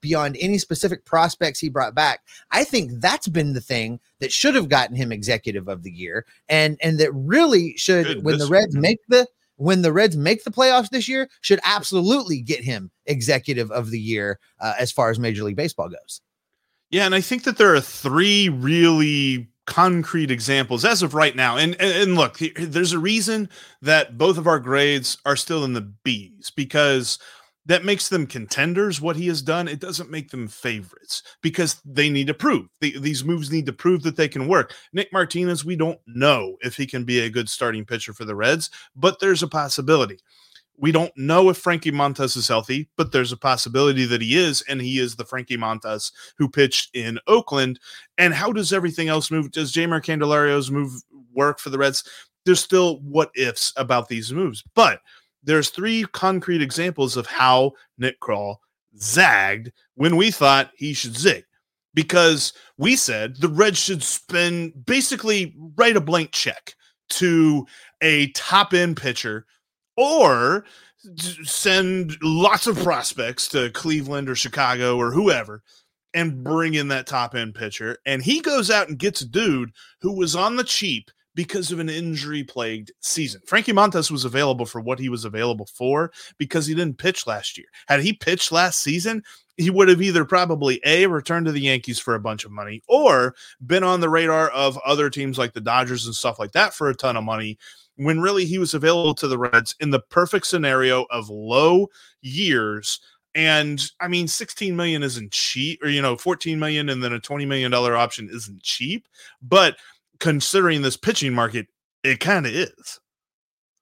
beyond 0.01 0.37
any 0.41 0.59
specific 0.59 1.05
prospects 1.05 1.59
he 1.59 1.69
brought 1.69 1.95
back. 1.95 2.21
I 2.51 2.65
think 2.65 2.93
that's 3.01 3.29
been 3.29 3.53
the 3.53 3.61
thing 3.61 4.01
that 4.21 4.33
should 4.33 4.55
have 4.55 4.69
gotten 4.69 4.97
him 4.97 5.13
executive 5.13 5.69
of 5.69 5.83
the 5.83 5.91
year, 5.91 6.27
and 6.49 6.79
and 6.83 6.99
that 6.99 7.13
really 7.13 7.77
should 7.77 8.07
Good, 8.07 8.25
when 8.25 8.39
the 8.39 8.47
Reds 8.47 8.77
make 8.77 9.01
the 9.09 9.27
when 9.57 9.83
the 9.83 9.93
Reds 9.93 10.17
make 10.17 10.45
the 10.45 10.51
playoffs 10.51 10.91
this 10.91 11.09
year 11.09 11.29
should 11.41 11.61
absolutely 11.65 12.41
get 12.41 12.65
him 12.65 12.91
executive 13.07 13.71
of 13.71 13.91
the 13.91 14.01
year 14.01 14.39
uh, 14.61 14.75
as 14.79 14.91
far 14.91 15.11
as 15.11 15.19
Major 15.19 15.45
League 15.45 15.57
Baseball 15.57 15.89
goes. 15.89 16.21
Yeah, 16.91 17.07
and 17.07 17.15
I 17.15 17.21
think 17.21 17.45
that 17.45 17.57
there 17.57 17.75
are 17.75 17.81
three 17.81 18.49
really 18.49 19.49
concrete 19.67 20.31
examples 20.31 20.85
as 20.85 21.03
of 21.03 21.15
right 21.15 21.37
now. 21.37 21.57
And, 21.57 21.81
and, 21.81 22.15
look, 22.15 22.39
there's 22.57 22.93
a 22.93 22.99
reason 22.99 23.49
that 23.83 24.19
both 24.19 24.39
of 24.39 24.47
our 24.47 24.59
grades 24.59 25.19
are 25.25 25.37
still 25.37 25.65
in 25.65 25.75
the 25.75 25.93
B's 26.03 26.51
because 26.51 27.19
that 27.67 27.85
makes 27.85 28.09
them 28.09 28.27
contenders. 28.27 29.01
What 29.01 29.17
he 29.17 29.29
has 29.29 29.43
done, 29.43 29.69
it 29.69 29.81
doesn't 29.81 30.11
make 30.11 30.31
them 30.31 30.49
favorites 30.49 31.23
because 31.43 31.81
they 31.85 32.11
need 32.11 32.27
to 32.27 32.35
prove 32.35 32.67
the, 32.81 32.99
these 32.99 33.25
moves 33.25 33.53
need 33.53 33.67
to 33.67 33.73
prove 33.73 34.03
that 34.03 34.17
they 34.17 34.29
can 34.29 34.49
work. 34.49 34.75
Nick 34.93 35.13
Martinez, 35.13 35.65
we 35.65 35.77
don't 35.77 36.01
know 36.07 36.57
if 36.63 36.77
he 36.77 36.87
can 36.87 37.05
be 37.05 37.21
a 37.21 37.31
good 37.31 37.49
starting 37.49 37.85
pitcher 37.85 38.13
for 38.13 38.25
the 38.25 38.35
Reds, 38.35 38.71
but 38.97 39.21
there's 39.21 39.43
a 39.43 39.49
possibility. 39.49 40.19
We 40.81 40.93
don't 40.93 41.13
know 41.15 41.51
if 41.51 41.59
Frankie 41.59 41.93
Montas 41.93 42.39
is 42.39 42.49
healthy, 42.49 42.89
but 42.97 43.13
there's 43.13 43.33
a 43.33 43.37
possibility 43.37 44.07
that 44.07 44.23
he 44.23 44.39
is, 44.39 44.63
and 44.63 44.81
he 44.81 44.99
is 44.99 45.15
the 45.15 45.27
Frankie 45.27 45.59
Montas 45.59 46.11
who 46.39 46.49
pitched 46.49 46.97
in 46.97 47.19
Oakland. 47.27 47.79
And 48.17 48.33
how 48.33 48.51
does 48.51 48.73
everything 48.73 49.09
else 49.09 49.31
move? 49.31 49.51
Does 49.51 49.73
Jeimer 49.73 50.03
Candelario's 50.03 50.71
move 50.71 50.91
work 51.35 51.59
for 51.59 51.69
the 51.69 51.77
Reds? 51.77 52.03
There's 52.47 52.61
still 52.61 52.99
what 53.01 53.31
ifs 53.37 53.75
about 53.77 54.09
these 54.09 54.33
moves, 54.33 54.65
but 54.75 55.01
there's 55.43 55.69
three 55.69 56.07
concrete 56.13 56.63
examples 56.63 57.19
of 57.19 57.27
how 57.27 57.73
Nick 57.99 58.19
Krall 58.21 58.57
zagged 58.97 59.73
when 59.97 60.17
we 60.17 60.31
thought 60.31 60.71
he 60.75 60.95
should 60.95 61.17
zig. 61.17 61.45
Because 61.93 62.55
we 62.79 62.97
said 62.97 63.37
the 63.37 63.49
Reds 63.49 63.79
should 63.79 64.03
spend 64.03 64.87
basically 64.87 65.55
write 65.77 65.97
a 65.97 66.01
blank 66.01 66.31
check 66.31 66.75
to 67.11 67.67
a 68.01 68.29
top 68.29 68.73
end 68.73 68.97
pitcher 68.97 69.45
or 70.01 70.65
send 71.45 72.17
lots 72.23 72.67
of 72.67 72.79
prospects 72.79 73.49
to 73.49 73.71
Cleveland 73.71 74.29
or 74.29 74.35
Chicago 74.35 74.97
or 74.97 75.11
whoever 75.13 75.63
and 76.15 76.43
bring 76.43 76.75
in 76.75 76.89
that 76.89 77.07
top 77.07 77.35
end 77.35 77.55
pitcher. 77.55 77.99
And 78.07 78.23
he 78.23 78.41
goes 78.41 78.71
out 78.71 78.89
and 78.89 78.99
gets 78.99 79.21
a 79.21 79.29
dude 79.29 79.73
who 80.01 80.13
was 80.13 80.35
on 80.35 80.57
the 80.57 80.65
cheap 80.65 81.11
because 81.35 81.71
of 81.71 81.79
an 81.79 81.89
injury 81.89 82.43
plagued 82.43 82.93
season. 83.01 83.41
Frankie 83.47 83.73
Montas 83.73 84.11
was 84.11 84.25
available 84.25 84.67
for 84.67 84.81
what 84.81 84.99
he 84.99 85.09
was 85.09 85.25
available 85.25 85.67
for 85.67 86.11
because 86.39 86.67
he 86.67 86.75
didn't 86.75 86.99
pitch 86.99 87.27
last 87.27 87.57
year. 87.57 87.69
Had 87.87 88.01
he 88.01 88.13
pitched 88.13 88.51
last 88.51 88.81
season, 88.81 89.23
he 89.57 89.71
would 89.71 89.89
have 89.89 90.03
either 90.03 90.25
probably 90.25 90.81
A, 90.85 91.07
returned 91.07 91.47
to 91.47 91.53
the 91.53 91.61
Yankees 91.61 91.99
for 91.99 92.15
a 92.15 92.21
bunch 92.21 92.45
of 92.45 92.51
money 92.51 92.83
or 92.89 93.35
been 93.65 93.85
on 93.85 94.01
the 94.01 94.09
radar 94.09 94.49
of 94.49 94.79
other 94.85 95.11
teams 95.11 95.39
like 95.39 95.53
the 95.53 95.61
Dodgers 95.61 96.07
and 96.07 96.15
stuff 96.15 96.39
like 96.39 96.53
that 96.53 96.75
for 96.75 96.89
a 96.89 96.95
ton 96.95 97.17
of 97.17 97.25
money 97.25 97.59
when 98.05 98.21
really 98.21 98.45
he 98.45 98.59
was 98.59 98.73
available 98.75 99.15
to 99.15 99.29
the 99.29 99.39
Reds 99.39 99.75
in 99.81 99.91
the 99.91 100.01
perfect 100.01 100.47
scenario 100.47 101.05
of 101.11 101.29
low 101.29 101.89
years. 102.23 103.01
And 103.35 103.81
I 104.01 104.09
mean, 104.09 104.27
16 104.27 104.75
million 104.75 105.03
isn't 105.03 105.31
cheap, 105.33 105.83
or 105.83 105.89
you 105.89 106.03
know, 106.03 106.17
14 106.17 106.59
million 106.59 106.89
and 106.89 107.03
then 107.05 107.13
a 107.13 107.21
20 107.21 107.45
million 107.47 107.71
dollar 107.71 107.95
option 107.97 108.29
isn't 108.33 108.63
cheap. 108.63 109.07
But 109.43 109.77
considering 110.19 110.83
this 110.83 110.97
pitching 110.97 111.35
market, 111.35 111.67
it 112.03 112.21
kind 112.21 112.47
of 112.47 112.53
is. 112.53 112.99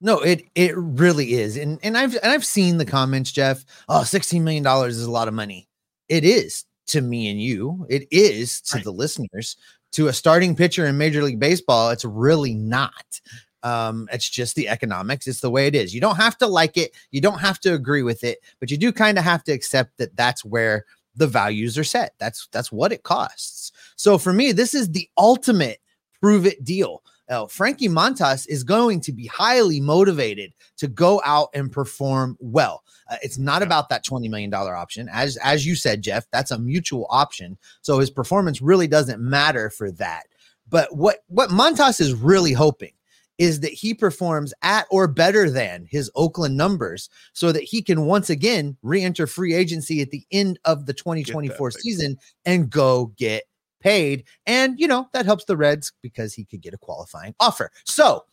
No, 0.01 0.21
it 0.21 0.43
it 0.55 0.77
really 0.77 1.35
is. 1.35 1.57
And 1.57 1.79
and 1.83 1.97
I've 1.97 2.15
and 2.17 2.33
I've 2.33 2.45
seen 2.45 2.77
the 2.79 2.85
comments, 2.85 3.33
Jeff. 3.33 3.65
Oh, 3.89 4.05
16 4.05 4.45
million 4.45 4.63
dollars 4.63 4.97
is 4.97 5.07
a 5.07 5.11
lot 5.11 5.29
of 5.29 5.35
money. 5.35 5.69
It 6.09 6.25
is 6.25 6.65
to 6.89 7.01
me 7.01 7.31
and 7.31 7.41
you. 7.41 7.87
It 7.89 8.07
is 8.11 8.61
to 8.63 8.77
Right. 8.77 8.85
the 8.85 8.93
listeners. 8.93 9.57
To 9.93 10.09
a 10.09 10.13
starting 10.13 10.55
pitcher 10.55 10.85
in 10.87 10.99
Major 10.99 11.23
League 11.23 11.41
Baseball, 11.41 11.89
it's 11.91 12.05
really 12.05 12.53
not. 12.55 13.21
Um, 13.63 14.09
it's 14.13 14.29
just 14.29 14.55
the 14.57 14.69
economics. 14.69 15.27
It's 15.27 15.41
the 15.41 15.51
way 15.51 15.67
it 15.67 15.75
is. 15.75 15.95
You 15.95 16.01
don't 16.01 16.17
have 16.17 16.39
to 16.39 16.47
like 16.47 16.77
it. 16.77 16.95
You 17.11 17.21
don't 17.21 17.41
have 17.41 17.59
to 17.61 17.75
agree 17.75 18.03
with 18.03 18.23
it, 18.25 18.39
but 18.61 18.71
you 18.71 18.77
do 18.77 18.93
kind 18.93 19.19
of 19.19 19.25
have 19.25 19.43
to 19.45 19.53
accept 19.53 19.99
that 19.99 20.17
that's 20.17 20.45
where 20.45 20.85
the 21.17 21.27
values 21.27 21.77
are 21.77 21.85
set. 21.85 22.15
That's 22.19 22.49
that's 22.53 22.71
what 22.71 22.93
it 22.93 23.03
costs. 23.03 23.73
So 23.97 24.19
for 24.19 24.33
me, 24.33 24.53
this 24.53 24.75
is 24.75 24.91
the 24.93 25.09
ultimate 25.19 25.81
prove 26.21 26.47
it 26.47 26.63
deal. 26.65 27.03
Uh, 27.29 27.47
Frankie 27.47 27.89
Montas 27.89 28.47
is 28.49 28.65
going 28.65 29.01
to 29.03 29.13
be 29.13 29.27
highly 29.27 29.81
motivated 29.81 30.53
to 30.79 30.89
go 30.89 31.21
out 31.25 31.49
and 31.53 31.71
perform 31.71 32.37
well. 32.41 32.83
Uh, 33.11 33.17
it's 33.23 33.37
not 33.39 33.61
Yeah. 33.61 33.67
about 33.67 33.91
that 33.91 34.05
$20 34.05 34.31
million 34.31 34.53
option. 34.55 35.09
As, 35.13 35.37
as 35.39 35.67
you 35.67 35.75
said, 35.75 36.01
Jeff, 36.01 36.27
that's 36.33 36.53
a 36.53 36.59
mutual 36.59 37.07
option. 37.11 37.59
So 37.83 37.99
his 37.99 38.11
performance 38.11 38.63
really 38.63 38.87
doesn't 38.87 39.21
matter 39.21 39.69
for 39.69 39.91
that. 39.93 40.25
But 40.71 40.97
what, 40.97 41.19
what 41.27 41.51
Montas 41.51 42.01
is 42.01 42.15
really 42.15 42.55
hoping 42.55 42.93
is 43.39 43.61
that 43.61 43.73
he 43.73 43.95
performs 43.95 44.53
at 44.63 44.87
or 44.91 45.07
better 45.07 45.49
than 45.49 45.87
his 45.89 46.11
Oakland 46.15 46.57
numbers 46.57 47.09
so 47.33 47.53
that 47.53 47.63
he 47.63 47.81
can 47.83 48.05
once 48.05 48.29
again 48.29 48.77
re-enter 48.83 49.27
free 49.27 49.55
agency 49.55 50.03
at 50.03 50.11
the 50.11 50.27
end 50.31 50.59
of 50.65 50.87
the 50.87 50.93
2024 50.93 51.71
season 51.71 52.17
and 52.45 52.69
go 52.69 53.13
get 53.17 53.45
paid. 53.81 54.25
And, 54.47 54.79
you 54.79 54.89
know, 54.89 55.09
that 55.13 55.27
helps 55.27 55.45
the 55.45 55.57
Reds 55.57 55.93
because 56.03 56.35
he 56.35 56.45
could 56.45 56.61
get 56.61 56.75
a 56.75 56.79
qualifying 56.79 57.35
offer. 57.39 57.71
So 57.85 58.25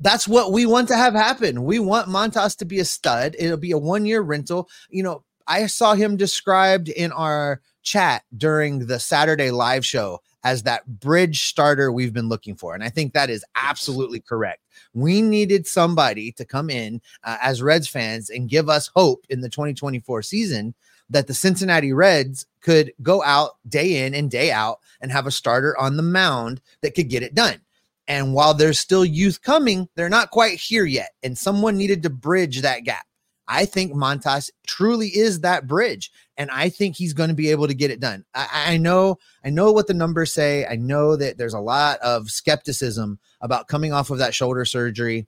that's 0.00 0.28
what 0.28 0.52
we 0.52 0.64
want 0.64 0.88
to 0.88 0.96
have 0.96 1.14
happen. 1.14 1.64
We 1.64 1.80
want 1.80 2.08
Montas 2.08 2.56
to 2.58 2.64
be 2.64 2.78
a 2.78 2.84
stud. 2.84 3.34
It'll 3.38 3.56
be 3.56 3.72
a 3.72 3.78
one 3.78 4.06
year 4.06 4.20
rental. 4.20 4.68
You 4.90 5.02
know, 5.02 5.24
I 5.48 5.66
saw 5.66 5.94
him 5.94 6.16
described 6.16 6.88
in 6.88 7.10
our 7.10 7.60
chat 7.82 8.22
during 8.36 8.86
the 8.86 9.00
Saturday 9.00 9.50
live 9.50 9.84
show 9.84 10.20
as 10.44 10.62
that 10.62 10.86
bridge 11.00 11.44
starter 11.44 11.90
we've 11.92 12.12
been 12.12 12.28
looking 12.28 12.54
for. 12.54 12.74
And 12.74 12.84
I 12.84 12.88
think 12.88 13.12
that 13.12 13.30
is 13.30 13.44
absolutely 13.56 14.20
correct. 14.20 14.62
We 14.94 15.20
needed 15.20 15.66
somebody 15.66 16.32
to 16.32 16.44
come 16.44 16.70
in 16.70 17.00
uh, 17.24 17.38
as 17.42 17.62
Reds 17.62 17.88
fans 17.88 18.30
and 18.30 18.48
give 18.48 18.68
us 18.68 18.90
hope 18.94 19.26
in 19.28 19.40
the 19.40 19.48
2024 19.48 20.22
season 20.22 20.74
that 21.10 21.26
the 21.26 21.34
Cincinnati 21.34 21.92
Reds 21.92 22.46
could 22.60 22.92
go 23.02 23.22
out 23.22 23.52
day 23.68 24.04
in 24.04 24.14
and 24.14 24.30
day 24.30 24.50
out 24.50 24.78
and 25.00 25.10
have 25.10 25.26
a 25.26 25.30
starter 25.30 25.78
on 25.78 25.96
the 25.96 26.02
mound 26.02 26.60
that 26.82 26.94
could 26.94 27.08
get 27.08 27.22
it 27.22 27.34
done. 27.34 27.60
And 28.06 28.32
while 28.32 28.54
there's 28.54 28.78
still 28.78 29.04
youth 29.04 29.42
coming, 29.42 29.88
they're 29.94 30.08
not 30.08 30.30
quite 30.30 30.58
here 30.58 30.86
yet. 30.86 31.10
And 31.22 31.36
someone 31.36 31.76
needed 31.76 32.02
to 32.02 32.10
bridge 32.10 32.62
that 32.62 32.84
gap. 32.84 33.04
I 33.48 33.64
think 33.64 33.92
Montas 33.92 34.50
truly 34.66 35.08
is 35.08 35.40
that 35.40 35.66
bridge. 35.66 36.10
And 36.36 36.50
I 36.50 36.68
think 36.68 36.96
he's 36.96 37.14
going 37.14 37.30
to 37.30 37.34
be 37.34 37.50
able 37.50 37.66
to 37.66 37.74
get 37.74 37.90
it 37.90 37.98
done. 37.98 38.24
I, 38.34 38.48
I 38.66 38.76
know, 38.76 39.16
I 39.44 39.50
know 39.50 39.72
what 39.72 39.86
the 39.86 39.94
numbers 39.94 40.32
say. 40.32 40.66
I 40.66 40.76
know 40.76 41.16
that 41.16 41.38
there's 41.38 41.54
a 41.54 41.60
lot 41.60 41.98
of 42.00 42.30
skepticism 42.30 43.18
about 43.40 43.68
coming 43.68 43.92
off 43.92 44.10
of 44.10 44.18
that 44.18 44.34
shoulder 44.34 44.64
surgery 44.64 45.26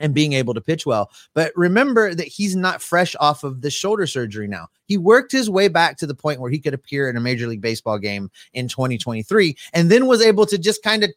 and 0.00 0.14
being 0.14 0.32
able 0.32 0.52
to 0.54 0.60
pitch 0.60 0.84
well. 0.84 1.10
But 1.32 1.52
remember 1.54 2.14
that 2.14 2.26
he's 2.26 2.56
not 2.56 2.82
fresh 2.82 3.14
off 3.20 3.44
of 3.44 3.60
the 3.60 3.70
shoulder 3.70 4.06
surgery 4.06 4.48
now. 4.48 4.66
He 4.86 4.98
worked 4.98 5.30
his 5.30 5.48
way 5.48 5.68
back 5.68 5.96
to 5.98 6.06
the 6.06 6.14
point 6.14 6.40
where 6.40 6.50
he 6.50 6.58
could 6.58 6.74
appear 6.74 7.08
in 7.08 7.16
a 7.16 7.20
Major 7.20 7.46
League 7.46 7.60
Baseball 7.60 7.98
game 7.98 8.30
in 8.52 8.66
2023 8.66 9.56
and 9.72 9.90
then 9.90 10.06
was 10.06 10.20
able 10.20 10.46
to 10.46 10.58
just 10.58 10.82
kind 10.82 11.04
of 11.04 11.10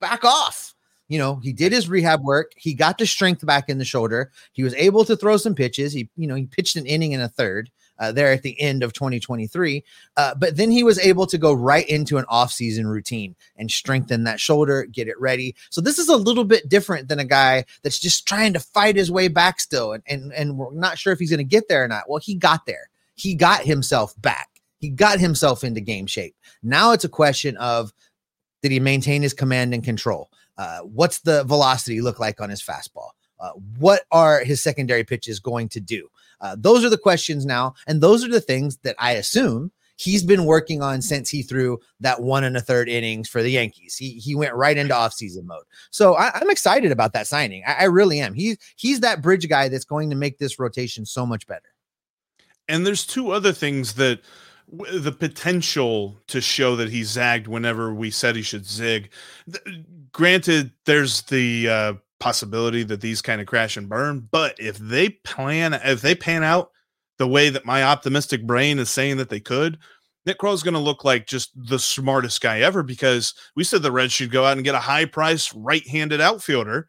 back 0.00 0.24
off. 0.24 0.74
You 1.08 1.18
know, 1.18 1.36
he 1.36 1.52
did 1.52 1.72
his 1.72 1.88
rehab 1.88 2.22
work. 2.22 2.52
He 2.56 2.74
got 2.74 2.98
the 2.98 3.06
strength 3.06 3.44
back 3.44 3.68
in 3.68 3.78
the 3.78 3.84
shoulder. 3.84 4.30
He 4.52 4.62
was 4.62 4.74
able 4.74 5.04
to 5.06 5.16
throw 5.16 5.38
some 5.38 5.54
pitches. 5.54 5.92
He, 5.92 6.08
you 6.16 6.26
know, 6.26 6.34
he 6.34 6.46
pitched 6.46 6.76
an 6.76 6.86
inning 6.86 7.14
and 7.14 7.22
a 7.22 7.28
third 7.28 7.70
uh, 7.98 8.12
there 8.12 8.32
at 8.32 8.42
the 8.42 8.60
end 8.60 8.82
of 8.82 8.92
2023. 8.92 9.84
Uh, 10.16 10.34
but 10.34 10.56
then 10.56 10.70
he 10.70 10.82
was 10.82 10.98
able 10.98 11.26
to 11.26 11.38
go 11.38 11.52
right 11.52 11.88
into 11.88 12.18
an 12.18 12.24
off-season 12.28 12.86
routine 12.86 13.34
and 13.56 13.70
strengthen 13.70 14.24
that 14.24 14.40
shoulder, 14.40 14.84
get 14.84 15.08
it 15.08 15.18
ready. 15.20 15.54
So 15.70 15.80
this 15.80 15.98
is 15.98 16.08
a 16.08 16.16
little 16.16 16.44
bit 16.44 16.68
different 16.68 17.08
than 17.08 17.18
a 17.18 17.24
guy 17.24 17.64
that's 17.82 17.98
just 17.98 18.26
trying 18.26 18.52
to 18.52 18.60
fight 18.60 18.96
his 18.96 19.10
way 19.10 19.28
back 19.28 19.60
still, 19.60 19.92
and 19.92 20.02
and, 20.06 20.32
and 20.32 20.56
we're 20.56 20.72
not 20.72 20.98
sure 20.98 21.12
if 21.12 21.18
he's 21.18 21.30
going 21.30 21.38
to 21.38 21.44
get 21.44 21.68
there 21.68 21.84
or 21.84 21.88
not. 21.88 22.08
Well, 22.08 22.20
he 22.22 22.34
got 22.34 22.66
there. 22.66 22.90
He 23.14 23.34
got 23.34 23.62
himself 23.62 24.14
back. 24.20 24.48
He 24.78 24.90
got 24.90 25.18
himself 25.18 25.64
into 25.64 25.80
game 25.80 26.06
shape. 26.06 26.36
Now 26.62 26.92
it's 26.92 27.04
a 27.04 27.08
question 27.08 27.56
of 27.56 27.92
did 28.62 28.72
he 28.72 28.80
maintain 28.80 29.22
his 29.22 29.34
command 29.34 29.74
and 29.74 29.82
control? 29.82 30.30
Uh, 30.58 30.80
what's 30.80 31.20
the 31.20 31.44
velocity 31.44 32.00
look 32.00 32.20
like 32.20 32.40
on 32.40 32.50
his 32.50 32.62
fastball? 32.62 33.10
Uh, 33.40 33.52
what 33.78 34.02
are 34.10 34.44
his 34.44 34.60
secondary 34.60 35.04
pitches 35.04 35.38
going 35.38 35.68
to 35.68 35.80
do? 35.80 36.08
Uh, 36.40 36.56
those 36.58 36.84
are 36.84 36.90
the 36.90 36.98
questions 36.98 37.46
now, 37.46 37.74
and 37.86 38.00
those 38.00 38.24
are 38.24 38.28
the 38.28 38.40
things 38.40 38.76
that 38.78 38.96
I 38.98 39.12
assume 39.12 39.72
he's 39.98 40.22
been 40.22 40.44
working 40.44 40.80
on 40.80 41.02
since 41.02 41.28
he 41.28 41.42
threw 41.42 41.78
that 42.00 42.22
one 42.22 42.44
and 42.44 42.56
a 42.56 42.60
third 42.60 42.88
innings 42.88 43.28
for 43.28 43.42
the 43.42 43.50
Yankees. 43.50 43.96
He 43.96 44.12
he 44.12 44.34
went 44.34 44.54
right 44.54 44.76
into 44.76 44.94
offseason 44.94 45.44
mode. 45.44 45.64
So 45.90 46.16
I, 46.16 46.30
I'm 46.34 46.50
excited 46.50 46.92
about 46.92 47.12
that 47.12 47.26
signing. 47.26 47.62
I, 47.66 47.74
I 47.80 47.84
really 47.84 48.20
am. 48.20 48.34
He's 48.34 48.56
he's 48.76 49.00
that 49.00 49.20
bridge 49.20 49.48
guy 49.48 49.68
that's 49.68 49.84
going 49.84 50.10
to 50.10 50.16
make 50.16 50.38
this 50.38 50.58
rotation 50.58 51.04
so 51.04 51.26
much 51.26 51.46
better. 51.46 51.68
And 52.68 52.86
there's 52.86 53.06
two 53.06 53.30
other 53.30 53.52
things 53.52 53.94
that 53.94 54.20
the 54.70 55.12
potential 55.12 56.18
to 56.28 56.40
show 56.40 56.76
that 56.76 56.90
he 56.90 57.02
zagged 57.02 57.46
whenever 57.46 57.94
we 57.94 58.10
said 58.10 58.36
he 58.36 58.42
should 58.42 58.66
zig. 58.66 59.10
Granted, 60.12 60.72
there's 60.84 61.22
the 61.22 61.68
uh, 61.68 61.92
possibility 62.20 62.82
that 62.82 63.00
these 63.00 63.22
kind 63.22 63.40
of 63.40 63.46
crash 63.46 63.76
and 63.76 63.88
burn, 63.88 64.28
but 64.30 64.54
if 64.58 64.76
they 64.78 65.08
plan, 65.10 65.74
if 65.74 66.02
they 66.02 66.14
pan 66.14 66.44
out 66.44 66.70
the 67.18 67.28
way 67.28 67.48
that 67.50 67.64
my 67.64 67.82
optimistic 67.82 68.46
brain 68.46 68.78
is 68.78 68.90
saying 68.90 69.16
that 69.16 69.30
they 69.30 69.40
could, 69.40 69.78
Nick 70.26 70.38
Krall's 70.38 70.62
going 70.62 70.74
to 70.74 70.80
look 70.80 71.04
like 71.04 71.26
just 71.26 71.50
the 71.56 71.78
smartest 71.78 72.42
guy 72.42 72.60
ever 72.60 72.82
because 72.82 73.32
we 73.56 73.64
said 73.64 73.82
the 73.82 73.90
Reds 73.90 74.12
should 74.12 74.30
go 74.30 74.44
out 74.44 74.58
and 74.58 74.64
get 74.64 74.74
a 74.74 74.80
high 74.80 75.06
price 75.06 75.54
right 75.54 75.86
handed 75.88 76.20
outfielder. 76.20 76.88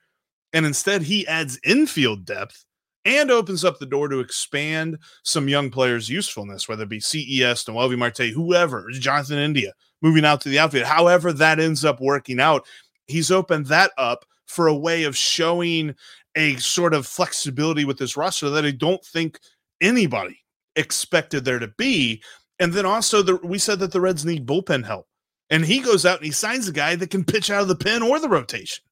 And 0.51 0.65
instead, 0.65 1.03
he 1.03 1.25
adds 1.27 1.59
infield 1.63 2.25
depth 2.25 2.65
and 3.05 3.31
opens 3.31 3.63
up 3.63 3.79
the 3.79 3.85
door 3.85 4.07
to 4.09 4.19
expand 4.19 4.97
some 5.23 5.47
young 5.47 5.69
players' 5.69 6.09
usefulness, 6.09 6.67
whether 6.67 6.83
it 6.83 6.89
be 6.89 6.99
CES, 6.99 7.63
Noelvi 7.65 7.97
Marte, 7.97 8.33
whoever, 8.33 8.89
Jonathan 8.91 9.38
India 9.38 9.73
moving 10.01 10.25
out 10.25 10.41
to 10.41 10.49
the 10.49 10.59
outfield. 10.59 10.85
However, 10.85 11.33
that 11.33 11.59
ends 11.59 11.83
up 11.83 11.99
working 11.99 12.39
out, 12.39 12.65
he's 13.07 13.31
opened 13.31 13.67
that 13.67 13.91
up 13.97 14.25
for 14.45 14.67
a 14.67 14.75
way 14.75 15.03
of 15.03 15.15
showing 15.15 15.95
a 16.35 16.55
sort 16.57 16.93
of 16.93 17.05
flexibility 17.05 17.85
with 17.85 17.97
this 17.97 18.15
roster 18.15 18.49
that 18.49 18.65
I 18.65 18.71
don't 18.71 19.03
think 19.03 19.39
anybody 19.81 20.39
expected 20.75 21.45
there 21.45 21.59
to 21.59 21.67
be. 21.77 22.21
And 22.59 22.73
then 22.73 22.85
also, 22.85 23.21
the, 23.21 23.35
we 23.38 23.57
said 23.57 23.79
that 23.79 23.91
the 23.91 24.01
Reds 24.01 24.25
need 24.25 24.47
bullpen 24.47 24.85
help. 24.85 25.07
And 25.49 25.65
he 25.65 25.79
goes 25.79 26.05
out 26.05 26.17
and 26.17 26.25
he 26.25 26.31
signs 26.31 26.67
a 26.67 26.71
guy 26.71 26.95
that 26.95 27.09
can 27.09 27.23
pitch 27.23 27.49
out 27.49 27.62
of 27.62 27.67
the 27.67 27.75
pen 27.75 28.03
or 28.03 28.19
the 28.19 28.29
rotation 28.29 28.83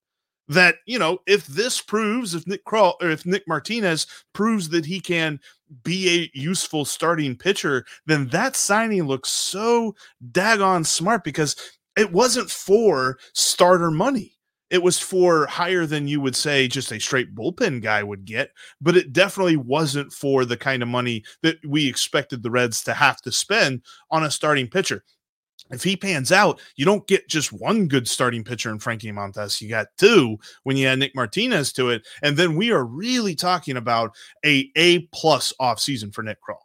that 0.48 0.76
you 0.86 0.98
know 0.98 1.20
if 1.28 1.46
this 1.48 1.82
proves 1.82 2.34
if 2.36 2.48
Nick 2.48 2.66
Krall 2.66 2.94
or 3.02 3.10
if 3.10 3.26
Nick 3.26 3.48
Martinez 3.48 4.08
proves 4.34 4.70
that 4.70 4.86
he 4.86 5.00
can 5.00 5.40
be 5.84 6.10
a 6.34 6.38
useful 6.38 6.86
starting 6.86 7.36
pitcher, 7.36 7.86
then 8.06 8.28
that 8.28 8.56
signing 8.56 9.04
looks 9.04 9.30
so 9.30 9.96
daggone 10.32 10.86
smart 10.86 11.24
because 11.24 11.56
it 11.98 12.12
wasn't 12.12 12.50
for 12.50 13.18
starter 13.34 13.92
money. 13.92 14.34
It 14.70 14.84
was 14.84 15.00
for 15.00 15.48
higher 15.48 15.86
than 15.86 16.08
you 16.08 16.20
would 16.20 16.36
say 16.36 16.68
just 16.68 16.92
a 16.92 17.00
straight 17.00 17.34
bullpen 17.34 17.82
guy 17.82 18.04
would 18.04 18.26
get, 18.26 18.52
but 18.82 18.98
it 18.98 19.14
definitely 19.14 19.56
wasn't 19.56 20.12
for 20.12 20.44
the 20.44 20.58
kind 20.58 20.84
of 20.84 20.90
money 20.90 21.24
that 21.42 21.58
we 21.66 21.88
expected 21.88 22.44
the 22.44 22.52
Reds 22.52 22.84
to 22.84 22.94
have 22.94 23.22
to 23.22 23.32
spend 23.32 23.82
on 24.12 24.24
a 24.24 24.32
starting 24.32 24.68
pitcher 24.68 25.04
if 25.72 25.84
he 25.84 25.96
pans 25.96 26.32
out, 26.32 26.60
you 26.76 26.86
don't 26.86 27.08
get 27.08 27.28
just 27.28 27.52
one 27.52 27.88
good 27.88 28.08
starting 28.08 28.44
pitcher 28.44 28.70
in 28.70 28.80
Frankie 28.80 29.12
Montas. 29.12 29.62
You 29.62 29.70
got 29.70 29.88
two 29.98 30.38
when 30.64 30.78
you 30.78 30.88
add 30.88 31.00
Nick 31.00 31.16
Martinez 31.16 31.74
to 31.74 31.90
it. 31.90 32.08
And 32.22 32.38
then 32.38 32.56
we 32.56 32.72
are 32.72 32.86
really 32.86 33.36
talking 33.36 33.78
about 33.78 34.16
a 34.46 34.72
A 34.76 35.00
plus 35.14 35.54
offseason 35.60 36.14
for 36.14 36.24
Nick 36.24 36.38
Krall. 36.42 36.58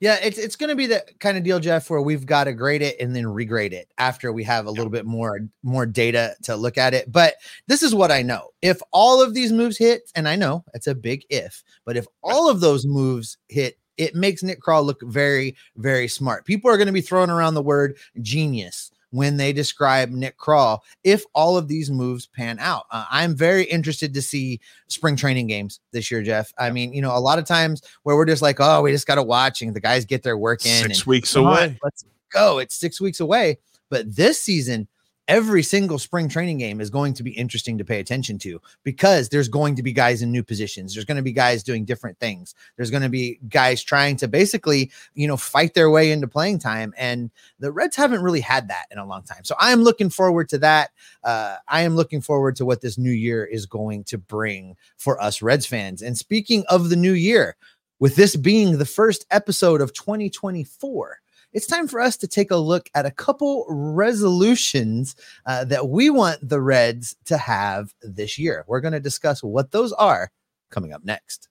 Yeah, 0.00 0.16
it's 0.22 0.38
it's 0.38 0.54
going 0.54 0.68
to 0.68 0.76
be 0.76 0.86
the 0.86 1.04
kind 1.18 1.36
of 1.36 1.42
deal, 1.42 1.58
Jeff, 1.58 1.90
where 1.90 2.00
we've 2.00 2.24
got 2.24 2.44
to 2.44 2.52
grade 2.52 2.82
it 2.82 3.00
and 3.00 3.16
then 3.16 3.24
regrade 3.24 3.72
it 3.72 3.90
after 3.98 4.32
we 4.32 4.44
have 4.44 4.66
a 4.66 4.70
little 4.70 4.90
bit 4.90 5.04
more 5.04 5.40
more 5.64 5.86
data 5.86 6.36
to 6.44 6.54
look 6.54 6.78
at 6.78 6.94
it. 6.94 7.10
But 7.10 7.34
this 7.66 7.82
is 7.82 7.96
what 7.96 8.12
I 8.12 8.22
know: 8.22 8.50
if 8.62 8.80
all 8.92 9.20
of 9.20 9.34
these 9.34 9.52
moves 9.52 9.76
hit, 9.76 10.08
and 10.14 10.28
I 10.28 10.36
know 10.36 10.64
it's 10.72 10.86
a 10.86 10.94
big 10.94 11.24
if, 11.30 11.64
but 11.84 11.96
if 11.96 12.06
all 12.22 12.48
of 12.48 12.60
those 12.60 12.86
moves 12.86 13.38
hit, 13.48 13.76
it 13.98 14.14
makes 14.14 14.42
Nick 14.42 14.60
Krall 14.62 14.84
look 14.84 15.02
very 15.02 15.56
very 15.76 16.08
smart. 16.08 16.44
People 16.44 16.70
are 16.70 16.76
going 16.76 16.86
to 16.86 16.92
be 16.92 17.00
throwing 17.00 17.30
around 17.30 17.54
the 17.54 17.62
word 17.62 17.98
genius 18.22 18.90
when 19.10 19.36
they 19.36 19.52
describe 19.52 20.10
Nick 20.10 20.38
Krall 20.38 20.80
if 21.04 21.24
all 21.34 21.56
of 21.56 21.68
these 21.68 21.90
moves 21.90 22.26
pan 22.26 22.58
out. 22.58 22.84
Uh, 22.90 23.06
I'm 23.10 23.34
very 23.34 23.64
interested 23.64 24.12
to 24.14 24.22
see 24.22 24.60
spring 24.88 25.16
training 25.16 25.46
games 25.46 25.80
this 25.92 26.10
year, 26.10 26.22
Jeff. 26.22 26.52
I 26.58 26.70
mean, 26.70 26.92
you 26.92 27.00
know, 27.00 27.16
a 27.16 27.18
lot 27.18 27.38
of 27.38 27.44
times 27.44 27.82
where 28.02 28.16
we're 28.16 28.26
just 28.26 28.42
like, 28.42 28.58
oh, 28.60 28.82
we 28.82 28.92
just 28.92 29.06
got 29.06 29.16
to 29.16 29.22
watch 29.22 29.62
and 29.62 29.74
the 29.74 29.80
guys 29.80 30.04
get 30.04 30.22
their 30.22 30.36
work 30.36 30.64
in. 30.66 30.82
Six 30.82 30.98
and, 31.00 31.06
weeks 31.06 31.32
"Come 31.32 31.46
on, 31.46 31.56
away. 31.56 31.78
let's 31.82 32.04
go. 32.30 32.58
It's 32.58 32.76
six 32.76 33.00
weeks 33.00 33.20
away. 33.20 33.58
But 33.90 34.14
this 34.14 34.40
season, 34.40 34.86
every 35.28 35.62
single 35.62 35.98
spring 35.98 36.28
training 36.28 36.58
game 36.58 36.80
is 36.80 36.90
going 36.90 37.12
to 37.12 37.22
be 37.22 37.30
interesting 37.32 37.76
to 37.78 37.84
pay 37.84 38.00
attention 38.00 38.38
to 38.38 38.60
because 38.82 39.28
there's 39.28 39.48
going 39.48 39.76
to 39.76 39.82
be 39.82 39.92
guys 39.92 40.22
in 40.22 40.32
new 40.32 40.42
positions. 40.42 40.94
There's 40.94 41.04
going 41.04 41.18
to 41.18 41.22
be 41.22 41.32
guys 41.32 41.62
doing 41.62 41.84
different 41.84 42.18
things. 42.18 42.54
There's 42.76 42.90
going 42.90 43.02
to 43.02 43.10
be 43.10 43.38
guys 43.48 43.82
trying 43.82 44.16
to 44.16 44.28
basically, 44.28 44.90
you 45.14 45.28
know, 45.28 45.36
fight 45.36 45.74
their 45.74 45.90
way 45.90 46.10
into 46.10 46.26
playing 46.26 46.58
time. 46.58 46.94
And 46.96 47.30
the 47.60 47.70
Reds 47.70 47.94
haven't 47.94 48.22
really 48.22 48.40
had 48.40 48.68
that 48.68 48.86
in 48.90 48.98
a 48.98 49.06
long 49.06 49.22
time. 49.22 49.44
So 49.44 49.54
I 49.60 49.70
am 49.70 49.82
looking 49.82 50.10
forward 50.10 50.48
to 50.48 50.58
that. 50.58 50.90
Uh, 51.22 51.56
I 51.68 51.82
am 51.82 51.94
looking 51.94 52.22
forward 52.22 52.56
to 52.56 52.64
what 52.64 52.80
this 52.80 52.96
new 52.96 53.12
year 53.12 53.44
is 53.44 53.66
going 53.66 54.04
to 54.04 54.18
bring 54.18 54.76
for 54.96 55.20
us 55.22 55.42
Reds 55.42 55.66
fans. 55.66 56.00
And 56.00 56.16
speaking 56.16 56.64
of 56.68 56.88
the 56.88 56.96
new 56.96 57.12
year, 57.12 57.56
with 58.00 58.16
this 58.16 58.36
being 58.36 58.78
the 58.78 58.86
first 58.86 59.26
episode 59.30 59.80
of 59.80 59.92
2024, 59.92 61.20
it's 61.52 61.66
time 61.66 61.88
for 61.88 62.00
us 62.00 62.16
to 62.18 62.28
take 62.28 62.50
a 62.50 62.56
look 62.56 62.90
at 62.94 63.06
a 63.06 63.10
couple 63.10 63.66
resolutions 63.68 65.16
uh, 65.46 65.64
that 65.64 65.88
we 65.88 66.10
want 66.10 66.46
the 66.46 66.60
Reds 66.60 67.16
to 67.26 67.38
have 67.38 67.94
this 68.02 68.38
year. 68.38 68.64
We're 68.68 68.80
going 68.80 68.92
to 68.92 69.00
discuss 69.00 69.42
what 69.42 69.70
those 69.70 69.92
are 69.94 70.30
coming 70.70 70.92
up 70.92 71.04
next. 71.04 71.47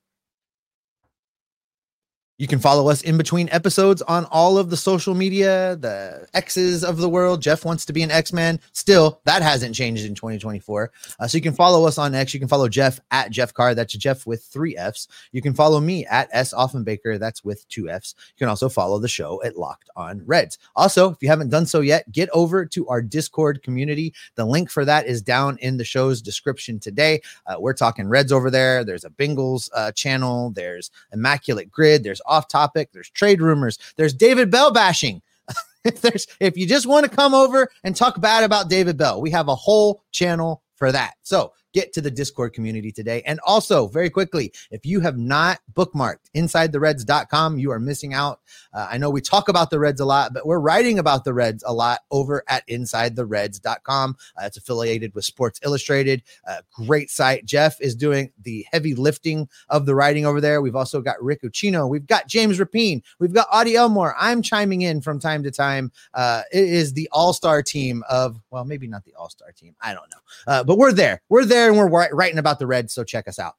You 2.39 2.47
can 2.47 2.59
follow 2.59 2.87
us 2.87 3.01
in 3.01 3.17
between 3.17 3.49
episodes 3.49 4.03
on 4.03 4.25
all 4.25 4.59
of 4.59 4.69
the 4.69 4.77
social 4.77 5.15
media, 5.15 5.75
the 5.75 6.27
X's 6.35 6.83
of 6.83 6.97
the 6.97 7.09
world. 7.09 7.41
Jeff 7.41 7.65
wants 7.65 7.83
to 7.85 7.93
be 7.93 8.03
an 8.03 8.11
X 8.11 8.31
Man. 8.31 8.59
Still, 8.73 9.19
that 9.23 9.41
hasn't 9.41 9.73
changed 9.73 10.05
in 10.05 10.13
2024. 10.13 10.91
Uh, 11.19 11.27
so 11.27 11.35
you 11.35 11.41
can 11.41 11.55
follow 11.55 11.87
us 11.87 11.97
on 11.97 12.13
X. 12.13 12.35
You 12.35 12.39
can 12.39 12.47
follow 12.47 12.69
Jeff 12.69 12.99
at 13.09 13.31
Jeff 13.31 13.55
Carr. 13.55 13.73
That's 13.73 13.91
Jeff 13.95 14.27
with 14.27 14.43
three 14.43 14.77
F's. 14.77 15.07
You 15.31 15.41
can 15.41 15.55
follow 15.55 15.79
me 15.79 16.05
at 16.05 16.29
S 16.31 16.53
Offenbaker. 16.53 17.17
That's 17.17 17.43
with 17.43 17.67
two 17.69 17.89
F's. 17.89 18.13
You 18.35 18.45
can 18.45 18.49
also 18.49 18.69
follow 18.69 18.99
the 18.99 19.07
show 19.07 19.41
at 19.43 19.57
Locked 19.57 19.89
On 19.95 20.21
Reds. 20.23 20.59
Also, 20.75 21.09
if 21.09 21.17
you 21.21 21.29
haven't 21.29 21.49
done 21.49 21.65
so 21.65 21.81
yet, 21.81 22.11
get 22.11 22.29
over 22.33 22.67
to 22.67 22.87
our 22.87 23.01
Discord 23.01 23.63
community. 23.63 24.13
The 24.35 24.45
link 24.45 24.69
for 24.69 24.85
that 24.85 25.07
is 25.07 25.23
down 25.23 25.57
in 25.57 25.77
the 25.77 25.83
show's 25.83 26.21
description 26.21 26.79
today. 26.79 27.19
Uh, 27.47 27.55
we're 27.57 27.73
talking 27.73 28.07
Reds 28.07 28.31
over 28.31 28.51
there. 28.51 28.83
There's 28.83 29.05
a 29.05 29.09
Bengals 29.09 29.71
uh, 29.73 29.91
channel. 29.93 30.51
There's 30.51 30.91
Immaculate 31.11 31.71
Grid. 31.71 32.03
There's 32.03 32.21
off 32.27 32.47
topic. 32.47 32.89
There's 32.93 33.09
trade 33.09 33.41
rumors. 33.41 33.77
There's 33.95 34.13
David 34.13 34.51
Bell 34.51 34.71
bashing. 34.71 35.21
if 35.83 36.01
there's 36.01 36.27
if 36.39 36.57
you 36.57 36.67
just 36.67 36.85
want 36.85 37.09
to 37.09 37.15
come 37.15 37.33
over 37.33 37.69
and 37.83 37.95
talk 37.95 38.19
bad 38.21 38.43
about 38.43 38.69
David 38.69 38.97
Bell, 38.97 39.21
we 39.21 39.31
have 39.31 39.47
a 39.47 39.55
whole 39.55 40.03
channel 40.11 40.63
for 40.75 40.91
that. 40.91 41.15
So 41.21 41.53
get 41.73 41.93
to 41.93 42.01
the 42.01 42.11
Discord 42.11 42.53
community 42.53 42.91
today. 42.91 43.21
And 43.25 43.39
also, 43.45 43.87
very 43.87 44.09
quickly, 44.09 44.51
if 44.71 44.85
you 44.85 44.99
have 45.01 45.17
not 45.17 45.59
bookmarked 45.73 46.29
insidethereds.com, 46.35 47.59
you 47.59 47.71
are 47.71 47.79
missing 47.79 48.13
out. 48.13 48.39
Uh, 48.73 48.87
I 48.89 48.97
know 48.97 49.09
we 49.09 49.21
talk 49.21 49.49
about 49.49 49.69
the 49.69 49.79
Reds 49.79 49.99
a 49.99 50.05
lot, 50.05 50.33
but 50.33 50.45
we're 50.45 50.59
writing 50.59 50.99
about 50.99 51.23
the 51.23 51.33
Reds 51.33 51.63
a 51.65 51.73
lot 51.73 51.99
over 52.11 52.43
at 52.47 52.67
insidethereds.com. 52.67 54.17
Uh, 54.39 54.45
it's 54.45 54.57
affiliated 54.57 55.13
with 55.13 55.25
Sports 55.25 55.59
Illustrated. 55.63 56.23
Uh, 56.47 56.61
great 56.73 57.09
site. 57.09 57.45
Jeff 57.45 57.79
is 57.81 57.95
doing 57.95 58.31
the 58.41 58.65
heavy 58.71 58.95
lifting 58.95 59.47
of 59.69 59.85
the 59.85 59.95
writing 59.95 60.25
over 60.25 60.41
there. 60.41 60.61
We've 60.61 60.75
also 60.75 61.01
got 61.01 61.21
Rick 61.21 61.43
Ucchino. 61.43 61.89
We've 61.89 62.07
got 62.07 62.27
James 62.27 62.59
Rapine. 62.59 63.03
We've 63.19 63.33
got 63.33 63.47
Audie 63.51 63.75
Elmore. 63.75 64.15
I'm 64.19 64.41
chiming 64.41 64.81
in 64.81 65.01
from 65.01 65.19
time 65.19 65.43
to 65.43 65.51
time. 65.51 65.91
Uh, 66.13 66.43
it 66.51 66.63
is 66.63 66.93
the 66.93 67.09
all 67.11 67.33
star 67.33 67.61
team 67.61 68.03
of, 68.09 68.39
well, 68.51 68.65
maybe 68.65 68.87
not 68.87 69.03
the 69.05 69.13
all 69.15 69.29
star 69.29 69.51
team. 69.51 69.75
I 69.81 69.93
don't 69.93 70.09
know. 70.09 70.53
Uh, 70.53 70.63
but 70.63 70.77
we're 70.77 70.93
there. 70.93 71.21
We're 71.29 71.45
there 71.45 71.56
and 71.65 71.77
we're 71.77 72.09
writing 72.11 72.39
about 72.39 72.59
the 72.59 72.67
Reds. 72.67 72.93
So 72.93 73.03
check 73.03 73.27
us 73.27 73.39
out. 73.39 73.55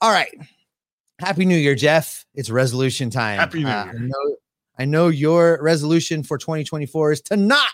All 0.00 0.10
right. 0.10 0.34
Happy 1.18 1.44
New 1.44 1.56
Year, 1.56 1.74
Jeff. 1.74 2.26
It's 2.34 2.50
resolution 2.50 3.10
time. 3.10 3.38
Happy 3.38 3.62
New 3.62 3.68
uh, 3.68 3.84
Year. 3.84 3.94
I, 3.94 3.98
know, 3.98 4.36
I 4.80 4.84
know 4.84 5.08
your 5.08 5.62
resolution 5.62 6.22
for 6.22 6.38
2024 6.38 7.12
is 7.12 7.20
to 7.22 7.36
not 7.36 7.70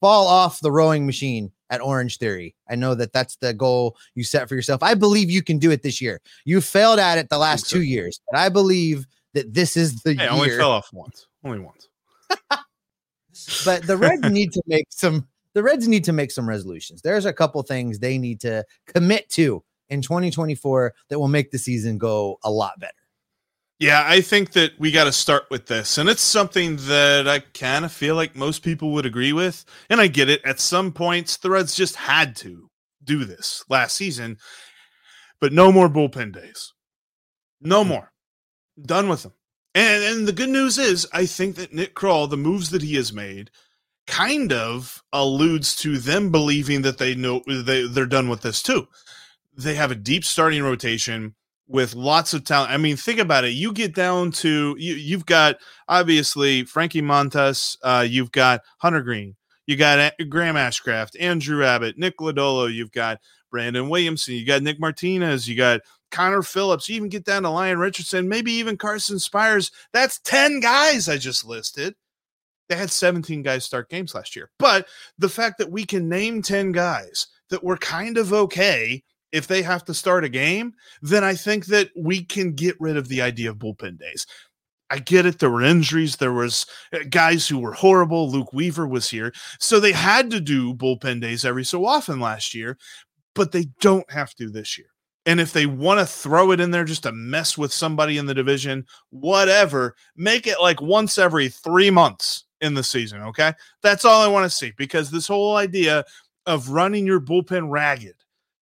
fall 0.00 0.26
off 0.26 0.60
the 0.60 0.70
rowing 0.70 1.06
machine 1.06 1.50
at 1.70 1.80
Orange 1.80 2.18
Theory. 2.18 2.54
I 2.68 2.74
know 2.74 2.94
that 2.94 3.12
that's 3.12 3.36
the 3.36 3.54
goal 3.54 3.96
you 4.14 4.24
set 4.24 4.48
for 4.48 4.54
yourself. 4.54 4.82
I 4.82 4.94
believe 4.94 5.30
you 5.30 5.42
can 5.42 5.58
do 5.58 5.70
it 5.70 5.82
this 5.82 6.02
year. 6.02 6.20
You 6.44 6.60
failed 6.60 6.98
at 6.98 7.16
it 7.18 7.30
the 7.30 7.38
last 7.38 7.70
two 7.70 7.82
years, 7.82 8.20
but 8.30 8.38
I 8.38 8.50
believe 8.50 9.06
that 9.32 9.54
this 9.54 9.76
is 9.76 10.02
the 10.02 10.12
hey, 10.12 10.24
year. 10.24 10.30
I 10.30 10.34
only 10.34 10.50
fell 10.50 10.72
off 10.72 10.88
once. 10.92 11.26
Only 11.44 11.60
once. 11.60 11.88
but 13.64 13.86
the 13.86 13.96
Reds 13.96 14.28
need 14.30 14.52
to 14.52 14.62
make 14.66 14.86
some 14.90 15.26
the 15.54 15.62
Reds 15.62 15.88
need 15.88 16.04
to 16.04 16.12
make 16.12 16.30
some 16.30 16.48
resolutions. 16.48 17.02
There's 17.02 17.26
a 17.26 17.32
couple 17.32 17.62
things 17.62 17.98
they 17.98 18.18
need 18.18 18.40
to 18.40 18.64
commit 18.86 19.28
to 19.30 19.62
in 19.88 20.02
2024 20.02 20.94
that 21.08 21.18
will 21.18 21.28
make 21.28 21.50
the 21.50 21.58
season 21.58 21.98
go 21.98 22.38
a 22.44 22.50
lot 22.50 22.78
better. 22.80 22.92
Yeah, 23.78 24.04
I 24.06 24.20
think 24.20 24.52
that 24.52 24.78
we 24.78 24.92
got 24.92 25.04
to 25.04 25.12
start 25.12 25.44
with 25.50 25.66
this. 25.66 25.98
And 25.98 26.08
it's 26.08 26.22
something 26.22 26.76
that 26.82 27.26
I 27.26 27.40
kind 27.40 27.84
of 27.84 27.90
feel 27.90 28.14
like 28.14 28.36
most 28.36 28.62
people 28.62 28.92
would 28.92 29.06
agree 29.06 29.32
with. 29.32 29.64
And 29.90 30.00
I 30.00 30.06
get 30.06 30.30
it. 30.30 30.40
At 30.44 30.60
some 30.60 30.92
points, 30.92 31.36
the 31.36 31.50
Reds 31.50 31.74
just 31.74 31.96
had 31.96 32.36
to 32.36 32.70
do 33.02 33.24
this 33.24 33.64
last 33.68 33.96
season, 33.96 34.38
but 35.40 35.52
no 35.52 35.72
more 35.72 35.88
bullpen 35.88 36.32
days. 36.32 36.72
No 37.60 37.82
hmm. 37.82 37.88
more. 37.88 38.12
Done 38.80 39.08
with 39.08 39.24
them. 39.24 39.32
And, 39.74 40.04
and 40.04 40.28
the 40.28 40.32
good 40.32 40.50
news 40.50 40.78
is, 40.78 41.08
I 41.12 41.26
think 41.26 41.56
that 41.56 41.74
Nick 41.74 41.94
Krall, 41.94 42.30
the 42.30 42.36
moves 42.36 42.70
that 42.70 42.82
he 42.82 42.94
has 42.96 43.12
made, 43.12 43.50
kind 44.06 44.52
of 44.52 45.02
alludes 45.12 45.76
to 45.76 45.98
them 45.98 46.30
believing 46.30 46.82
that 46.82 46.98
they 46.98 47.14
know 47.14 47.42
they, 47.46 47.86
they're 47.86 48.06
done 48.06 48.28
with 48.28 48.42
this 48.42 48.62
too. 48.62 48.86
They 49.56 49.74
have 49.74 49.90
a 49.90 49.96
deep 49.96 50.24
starting 50.24 50.62
rotation 50.62 51.34
with 51.68 51.94
lots 51.94 52.34
of 52.34 52.44
talent. 52.44 52.70
I 52.70 52.76
mean, 52.76 52.96
think 52.96 53.18
about 53.18 53.44
it. 53.44 53.50
You 53.50 53.72
get 53.72 53.94
down 53.94 54.30
to 54.32 54.76
you. 54.78 54.94
You've 54.94 55.26
got 55.26 55.56
obviously 55.88 56.64
Frankie 56.64 57.02
Montas. 57.02 57.76
Uh, 57.82 58.04
you've 58.06 58.32
got 58.32 58.60
Hunter 58.78 59.02
Greene, 59.02 59.36
You 59.66 59.76
got 59.76 60.12
Graham 60.28 60.56
Ashcraft, 60.56 61.16
Andrew 61.20 61.64
Abbott, 61.64 61.98
Nick 61.98 62.18
Lodolo. 62.18 62.72
You've 62.72 62.92
got 62.92 63.18
Brandon 63.50 63.88
Williamson. 63.88 64.34
You 64.34 64.44
got 64.44 64.62
Nick 64.62 64.80
Martinez. 64.80 65.48
You 65.48 65.56
got 65.56 65.80
Connor 66.10 66.42
Phillips. 66.42 66.88
You 66.88 66.96
even 66.96 67.08
get 67.08 67.24
down 67.24 67.42
to 67.44 67.50
Lyon 67.50 67.78
Richardson. 67.78 68.28
Maybe 68.28 68.52
even 68.52 68.76
Carson 68.76 69.18
Spiers. 69.18 69.70
That's 69.92 70.18
ten 70.20 70.60
guys 70.60 71.08
I 71.08 71.16
just 71.16 71.44
listed. 71.44 71.94
They 72.68 72.76
had 72.76 72.90
17 72.90 73.42
guys 73.42 73.64
start 73.64 73.90
games 73.90 74.14
last 74.14 74.34
year. 74.36 74.50
But 74.58 74.86
the 75.18 75.28
fact 75.28 75.58
that 75.58 75.70
we 75.70 75.84
can 75.84 76.08
name 76.08 76.42
10 76.42 76.72
guys 76.72 77.26
that 77.50 77.62
were 77.62 77.76
kind 77.76 78.18
of 78.18 78.32
okay 78.32 79.02
if 79.32 79.46
they 79.46 79.62
have 79.62 79.84
to 79.86 79.94
start 79.94 80.24
a 80.24 80.28
game, 80.28 80.74
then 81.00 81.24
I 81.24 81.34
think 81.34 81.66
that 81.66 81.90
we 81.96 82.22
can 82.22 82.52
get 82.52 82.76
rid 82.78 82.96
of 82.96 83.08
the 83.08 83.22
idea 83.22 83.50
of 83.50 83.56
bullpen 83.56 83.98
days. 83.98 84.26
I 84.90 84.98
get 84.98 85.24
it. 85.24 85.38
There 85.38 85.50
were 85.50 85.62
injuries. 85.62 86.16
There 86.16 86.34
was 86.34 86.66
uh, 86.92 86.98
guys 87.08 87.48
who 87.48 87.58
were 87.58 87.72
horrible. 87.72 88.30
Luke 88.30 88.52
Weaver 88.52 88.86
was 88.86 89.08
here. 89.08 89.32
So 89.58 89.80
they 89.80 89.92
had 89.92 90.30
to 90.30 90.40
do 90.40 90.74
bullpen 90.74 91.22
days 91.22 91.46
every 91.46 91.64
so 91.64 91.86
often 91.86 92.20
last 92.20 92.54
year, 92.54 92.76
but 93.34 93.52
they 93.52 93.68
don't 93.80 94.10
have 94.12 94.34
to 94.34 94.50
this 94.50 94.76
year. 94.76 94.88
And 95.24 95.40
if 95.40 95.52
they 95.52 95.64
want 95.64 96.00
to 96.00 96.06
throw 96.06 96.50
it 96.50 96.60
in 96.60 96.72
there 96.72 96.84
just 96.84 97.04
to 97.04 97.12
mess 97.12 97.56
with 97.56 97.72
somebody 97.72 98.18
in 98.18 98.26
the 98.26 98.34
division, 98.34 98.84
whatever, 99.10 99.94
make 100.14 100.46
it 100.46 100.60
like 100.60 100.82
once 100.82 101.16
every 101.16 101.48
three 101.48 101.90
months 101.90 102.44
in 102.62 102.74
the 102.74 102.82
season. 102.82 103.20
Okay. 103.22 103.52
That's 103.82 104.04
all 104.04 104.22
I 104.22 104.28
want 104.28 104.44
to 104.44 104.56
see 104.56 104.72
because 104.78 105.10
this 105.10 105.26
whole 105.26 105.56
idea 105.56 106.04
of 106.46 106.70
running 106.70 107.06
your 107.06 107.20
bullpen 107.20 107.70
ragged 107.70 108.14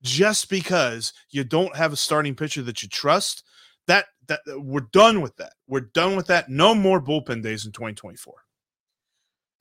just 0.03 0.49
because 0.51 1.13
you 1.31 1.45
don't 1.45 1.77
have 1.77 1.93
a 1.93 1.97
starting 1.97 2.35
pitcher 2.35 2.63
that 2.63 2.83
you 2.83 2.89
trust, 2.89 3.45
that, 3.87 4.07
that 4.27 4.41
uh, 4.51 4.59
we're 4.61 4.81
done 4.93 5.21
with 5.21 5.37
that. 5.37 5.53
We're 5.69 5.81
done 5.81 6.17
with 6.17 6.27
that. 6.27 6.49
No 6.49 6.75
more 6.75 7.01
bullpen 7.01 7.43
days 7.43 7.67
in 7.67 7.73
2024. 7.73 8.35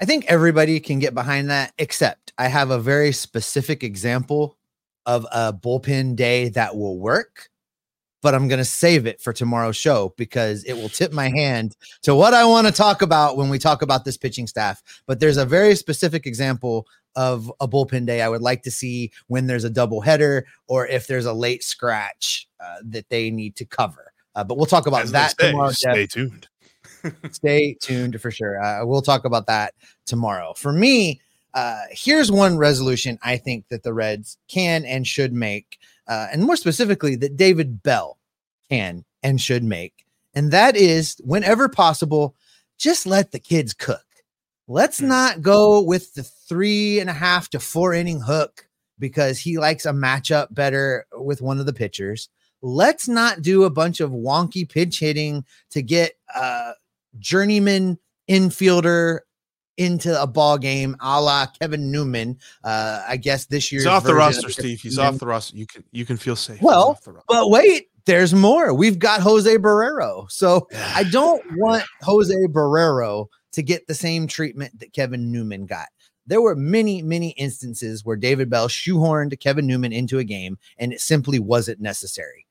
I 0.01 0.05
think 0.05 0.25
everybody 0.27 0.79
can 0.79 0.99
get 0.99 1.13
behind 1.13 1.49
that, 1.49 1.73
except 1.77 2.31
I 2.37 2.47
have 2.47 2.71
a 2.71 2.79
very 2.79 3.11
specific 3.11 3.83
example 3.83 4.57
of 5.05 5.27
a 5.31 5.51
bullpen 5.51 6.15
day 6.15 6.49
that 6.49 6.77
will 6.77 6.97
work 6.97 7.49
but 8.21 8.35
I'm 8.35 8.47
going 8.47 8.59
to 8.59 8.65
save 8.65 9.05
it 9.05 9.21
for 9.21 9.33
tomorrow's 9.33 9.77
show 9.77 10.13
because 10.17 10.63
it 10.65 10.73
will 10.73 10.89
tip 10.89 11.13
my 11.13 11.29
hand 11.29 11.75
to 12.03 12.15
what 12.15 12.33
I 12.33 12.45
want 12.45 12.67
to 12.67 12.73
talk 12.73 13.01
about 13.01 13.37
when 13.37 13.49
we 13.49 13.59
talk 13.59 13.81
about 13.81 14.05
this 14.05 14.17
pitching 14.17 14.47
staff. 14.47 14.83
But 15.05 15.19
there's 15.19 15.37
a 15.37 15.45
very 15.45 15.75
specific 15.75 16.25
example 16.25 16.87
of 17.15 17.51
a 17.59 17.67
bullpen 17.67 18.05
day 18.05 18.21
I 18.21 18.29
would 18.29 18.41
like 18.41 18.63
to 18.63 18.71
see 18.71 19.11
when 19.27 19.47
there's 19.47 19.63
a 19.63 19.69
double 19.69 20.01
header 20.01 20.45
or 20.67 20.87
if 20.87 21.07
there's 21.07 21.25
a 21.25 21.33
late 21.33 21.63
scratch 21.63 22.47
uh, 22.59 22.77
that 22.85 23.09
they 23.09 23.31
need 23.31 23.55
to 23.57 23.65
cover. 23.65 24.13
Uh, 24.35 24.43
but 24.43 24.57
we'll 24.57 24.65
talk 24.65 24.87
about 24.87 25.03
As 25.03 25.11
that 25.11 25.39
say, 25.39 25.51
tomorrow. 25.51 25.71
Stay 25.71 26.03
Jeff. 26.05 26.09
tuned. 26.09 26.47
Stay 27.31 27.75
tuned 27.81 28.21
for 28.21 28.31
sure. 28.31 28.61
Uh, 28.61 28.85
we'll 28.85 29.01
talk 29.01 29.25
about 29.25 29.47
that 29.47 29.73
tomorrow. 30.05 30.53
For 30.55 30.71
me, 30.71 31.21
uh, 31.53 31.81
here's 31.91 32.31
one 32.31 32.57
resolution 32.57 33.17
I 33.23 33.37
think 33.37 33.67
that 33.69 33.83
the 33.83 33.93
Reds 33.93 34.37
can 34.47 34.85
and 34.85 35.05
should 35.07 35.33
make 35.33 35.79
uh, 36.09 36.27
and 36.31 36.43
more 36.43 36.57
specifically, 36.57 37.15
that 37.15 37.37
David 37.37 37.81
Bell 37.81 38.17
can 38.69 39.05
and 39.23 39.39
should 39.39 39.63
make. 39.63 40.05
And 40.33 40.51
that 40.51 40.75
is 40.75 41.15
whenever 41.23 41.69
possible, 41.69 42.35
just 42.77 43.05
let 43.05 43.31
the 43.31 43.39
kids 43.39 43.73
cook. 43.73 44.03
Let's 44.67 44.99
Hmm. 44.99 45.07
not 45.07 45.41
go 45.41 45.81
with 45.81 46.13
the 46.13 46.23
three 46.23 46.99
and 46.99 47.09
a 47.09 47.13
half 47.13 47.49
to 47.51 47.59
four 47.59 47.93
inning 47.93 48.21
hook 48.21 48.67
because 48.99 49.39
he 49.39 49.57
likes 49.57 49.85
a 49.85 49.91
matchup 49.91 50.53
better 50.53 51.05
with 51.13 51.41
one 51.41 51.59
of 51.59 51.65
the 51.65 51.73
pitchers. 51.73 52.29
Let's 52.61 53.07
not 53.07 53.41
do 53.41 53.63
a 53.63 53.69
bunch 53.69 54.01
of 54.01 54.11
wonky 54.11 54.67
pitch 54.69 54.99
hitting 54.99 55.45
to 55.71 55.81
get 55.81 56.13
a 56.35 56.73
journeyman 57.17 57.97
infielder 58.29 59.19
into 59.79 60.21
a 60.21 60.27
ball 60.27 60.57
game 60.57 60.95
a 60.99 61.19
la 61.19 61.47
Kevin 61.47 61.89
Newman. 61.89 62.37
Uh, 62.63 63.03
I 63.07 63.17
guess 63.17 63.45
this 63.45 63.71
year 63.71 63.81
he's 63.81 63.87
off 63.87 64.03
the 64.03 64.13
roster, 64.13 64.49
Steve. 64.49 64.81
He's 64.81 64.99
off 64.99 65.17
the 65.17 65.25
roster. 65.25 65.57
You 65.57 65.65
can 65.65 65.83
you 65.91 66.05
can 66.05 66.17
feel 66.17 66.35
safe. 66.35 66.61
Well, 66.61 66.99
but 67.27 67.49
wait, 67.49 67.89
there's 68.05 68.33
more. 68.33 68.73
We've 68.73 68.99
got 68.99 69.21
Jose 69.21 69.57
Barrero. 69.57 70.29
So 70.29 70.67
I 70.93 71.03
don't 71.03 71.43
want 71.57 71.83
Jose 72.01 72.35
Barrero 72.47 73.27
to 73.53 73.63
get 73.63 73.87
the 73.87 73.95
same 73.95 74.27
treatment 74.27 74.79
that 74.79 74.93
Kevin 74.93 75.31
Newman 75.31 75.65
got. 75.65 75.87
There 76.27 76.41
were 76.41 76.55
many, 76.55 77.01
many 77.01 77.29
instances 77.31 78.05
where 78.05 78.17
David 78.17 78.49
Bell 78.49 78.67
shoehorned 78.67 79.39
Kevin 79.39 79.65
Newman 79.65 79.93
into 79.93 80.19
a 80.19 80.23
game 80.23 80.59
and 80.77 80.93
it 80.93 81.01
simply 81.01 81.39
wasn't 81.39 81.79
necessary. 81.79 82.45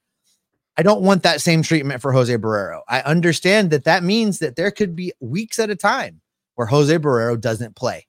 I 0.77 0.83
don't 0.83 1.03
want 1.03 1.25
that 1.25 1.41
same 1.41 1.63
treatment 1.63 2.01
for 2.01 2.13
Jose 2.13 2.37
Barrero. 2.37 2.81
I 2.89 3.01
understand 3.01 3.71
that 3.71 3.85
that 3.85 4.03
means 4.03 4.39
that 4.39 4.57
there 4.57 4.71
could 4.71 4.97
be 4.97 5.13
weeks 5.21 5.59
at 5.59 5.71
a 5.71 5.77
time 5.77 6.21
where 6.59 6.67
Jose 6.67 6.99
Barrero 6.99 7.41
doesn't 7.41 7.77
play. 7.77 8.05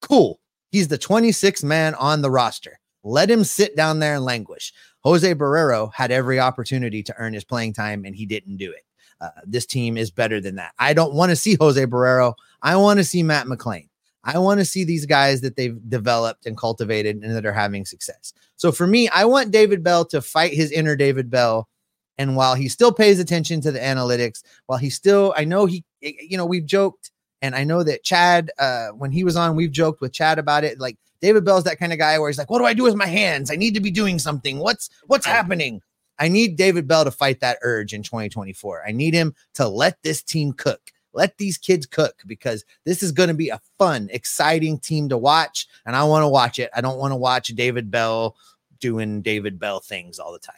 Cool. 0.00 0.40
He's 0.72 0.88
the 0.88 0.96
26th 0.96 1.62
man 1.62 1.94
on 1.96 2.22
the 2.22 2.30
roster. 2.30 2.80
Let 3.04 3.30
him 3.30 3.44
sit 3.44 3.76
down 3.76 3.98
there 3.98 4.14
and 4.14 4.24
languish. 4.24 4.72
Jose 5.00 5.34
Barrero 5.34 5.92
had 5.92 6.10
every 6.10 6.40
opportunity 6.40 7.02
to 7.02 7.14
earn 7.18 7.34
his 7.34 7.44
playing 7.44 7.74
time 7.74 8.06
and 8.06 8.16
he 8.16 8.24
didn't 8.24 8.56
do 8.56 8.72
it. 8.72 8.84
Uh, 9.20 9.28
this 9.44 9.66
team 9.66 9.98
is 9.98 10.10
better 10.10 10.40
than 10.40 10.54
that. 10.54 10.72
I 10.78 10.94
don't 10.94 11.12
want 11.12 11.28
to 11.28 11.36
see 11.36 11.58
Jose 11.60 11.84
Barrero. 11.84 12.32
I 12.62 12.74
want 12.76 12.96
to 13.00 13.04
see 13.04 13.22
Matt 13.22 13.46
McLain. 13.46 13.90
I 14.24 14.38
want 14.38 14.60
to 14.60 14.64
see 14.64 14.82
these 14.82 15.04
guys 15.04 15.42
that 15.42 15.56
they've 15.56 15.78
developed 15.90 16.46
and 16.46 16.56
cultivated 16.56 17.22
and 17.22 17.36
that 17.36 17.44
are 17.44 17.52
having 17.52 17.84
success. 17.84 18.32
So 18.56 18.72
for 18.72 18.86
me, 18.86 19.10
I 19.10 19.26
want 19.26 19.50
David 19.50 19.84
Bell 19.84 20.06
to 20.06 20.22
fight 20.22 20.54
his 20.54 20.72
inner 20.72 20.96
David 20.96 21.30
Bell. 21.30 21.68
And 22.16 22.34
while 22.34 22.54
he 22.54 22.68
still 22.70 22.92
pays 22.92 23.18
attention 23.18 23.60
to 23.60 23.70
the 23.70 23.78
analytics, 23.78 24.42
while 24.64 24.78
he 24.78 24.88
still, 24.88 25.34
I 25.36 25.44
know 25.44 25.66
he, 25.66 25.84
you 26.00 26.38
know, 26.38 26.46
we've 26.46 26.64
joked, 26.64 27.09
and 27.42 27.54
I 27.54 27.64
know 27.64 27.82
that 27.82 28.04
Chad, 28.04 28.50
uh, 28.58 28.88
when 28.88 29.12
he 29.12 29.24
was 29.24 29.36
on, 29.36 29.56
we've 29.56 29.72
joked 29.72 30.00
with 30.00 30.12
Chad 30.12 30.38
about 30.38 30.64
it. 30.64 30.78
Like 30.78 30.96
David 31.20 31.44
Bell's 31.44 31.64
that 31.64 31.78
kind 31.78 31.92
of 31.92 31.98
guy 31.98 32.18
where 32.18 32.28
he's 32.28 32.38
like, 32.38 32.50
"What 32.50 32.58
do 32.58 32.66
I 32.66 32.74
do 32.74 32.82
with 32.82 32.94
my 32.94 33.06
hands? 33.06 33.50
I 33.50 33.56
need 33.56 33.74
to 33.74 33.80
be 33.80 33.90
doing 33.90 34.18
something. 34.18 34.58
What's 34.58 34.90
what's 35.06 35.26
happening?" 35.26 35.82
I 36.20 36.28
need 36.28 36.56
David 36.56 36.86
Bell 36.86 37.04
to 37.04 37.10
fight 37.10 37.40
that 37.40 37.58
urge 37.62 37.94
in 37.94 38.02
2024. 38.02 38.84
I 38.86 38.92
need 38.92 39.14
him 39.14 39.34
to 39.54 39.66
let 39.66 40.02
this 40.02 40.22
team 40.22 40.52
cook. 40.52 40.92
Let 41.14 41.38
these 41.38 41.56
kids 41.56 41.86
cook 41.86 42.14
because 42.26 42.64
this 42.84 43.02
is 43.02 43.10
going 43.10 43.28
to 43.28 43.34
be 43.34 43.48
a 43.48 43.60
fun, 43.78 44.08
exciting 44.12 44.78
team 44.78 45.08
to 45.08 45.16
watch. 45.16 45.66
And 45.86 45.96
I 45.96 46.04
want 46.04 46.22
to 46.22 46.28
watch 46.28 46.58
it. 46.58 46.70
I 46.76 46.82
don't 46.82 46.98
want 46.98 47.12
to 47.12 47.16
watch 47.16 47.48
David 47.48 47.90
Bell 47.90 48.36
doing 48.80 49.22
David 49.22 49.58
Bell 49.58 49.80
things 49.80 50.18
all 50.18 50.32
the 50.32 50.38
time. 50.38 50.54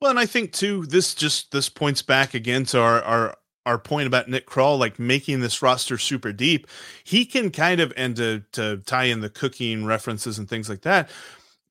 Well, 0.00 0.10
and 0.10 0.18
I 0.18 0.26
think 0.26 0.52
too, 0.52 0.86
this 0.86 1.12
just 1.12 1.50
this 1.50 1.68
points 1.68 2.00
back 2.00 2.34
again 2.34 2.64
to 2.66 2.80
our 2.80 3.02
our 3.02 3.36
our 3.68 3.78
point 3.78 4.06
about 4.06 4.28
Nick 4.28 4.46
Krall, 4.46 4.78
like 4.78 4.98
making 4.98 5.40
this 5.40 5.60
roster 5.60 5.98
super 5.98 6.32
deep. 6.32 6.66
He 7.04 7.26
can 7.26 7.50
kind 7.50 7.80
of 7.80 7.92
and 7.96 8.16
to 8.16 8.42
to 8.52 8.78
tie 8.86 9.04
in 9.04 9.20
the 9.20 9.28
cooking 9.28 9.84
references 9.84 10.38
and 10.38 10.48
things 10.48 10.68
like 10.68 10.82
that, 10.82 11.10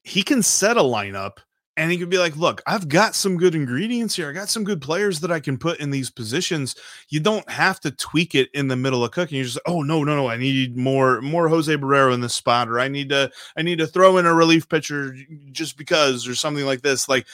he 0.04 0.22
can 0.22 0.44
set 0.44 0.78
a 0.78 0.82
lineup 0.82 1.40
and 1.76 1.92
he 1.92 1.98
could 1.98 2.10
be 2.10 2.18
like, 2.18 2.36
look, 2.36 2.62
I've 2.66 2.88
got 2.88 3.14
some 3.14 3.38
good 3.38 3.54
ingredients 3.54 4.16
here. 4.16 4.30
I 4.30 4.34
got 4.34 4.50
some 4.50 4.64
good 4.64 4.82
players 4.82 5.20
that 5.20 5.32
I 5.32 5.40
can 5.40 5.58
put 5.58 5.80
in 5.80 5.92
these 5.92 6.10
positions. 6.10 6.76
You 7.10 7.20
don't 7.20 7.48
have 7.50 7.80
to 7.82 7.92
tweak 7.92 8.34
it 8.34 8.50
in 8.54 8.68
the 8.68 8.76
middle 8.76 9.06
of 9.06 9.12
cooking. 9.12 9.38
You're 9.38 9.46
just, 9.46 9.60
oh 9.68 9.84
no, 9.84 10.04
no, 10.04 10.16
no, 10.16 10.28
I 10.28 10.38
need 10.38 10.76
more, 10.76 11.22
more 11.22 11.48
Jose 11.48 11.76
Barrero 11.76 12.14
in 12.14 12.22
this 12.22 12.34
spot, 12.34 12.68
or 12.68 12.80
I 12.80 12.88
need 12.88 13.10
to, 13.10 13.32
I 13.56 13.62
need 13.62 13.78
to 13.78 13.88
throw 13.88 14.18
in 14.18 14.26
a 14.26 14.34
relief 14.34 14.68
pitcher 14.68 15.16
just 15.52 15.78
because, 15.78 16.28
or 16.28 16.34
something 16.34 16.66
like 16.66 16.82
this. 16.82 17.08
Like 17.08 17.28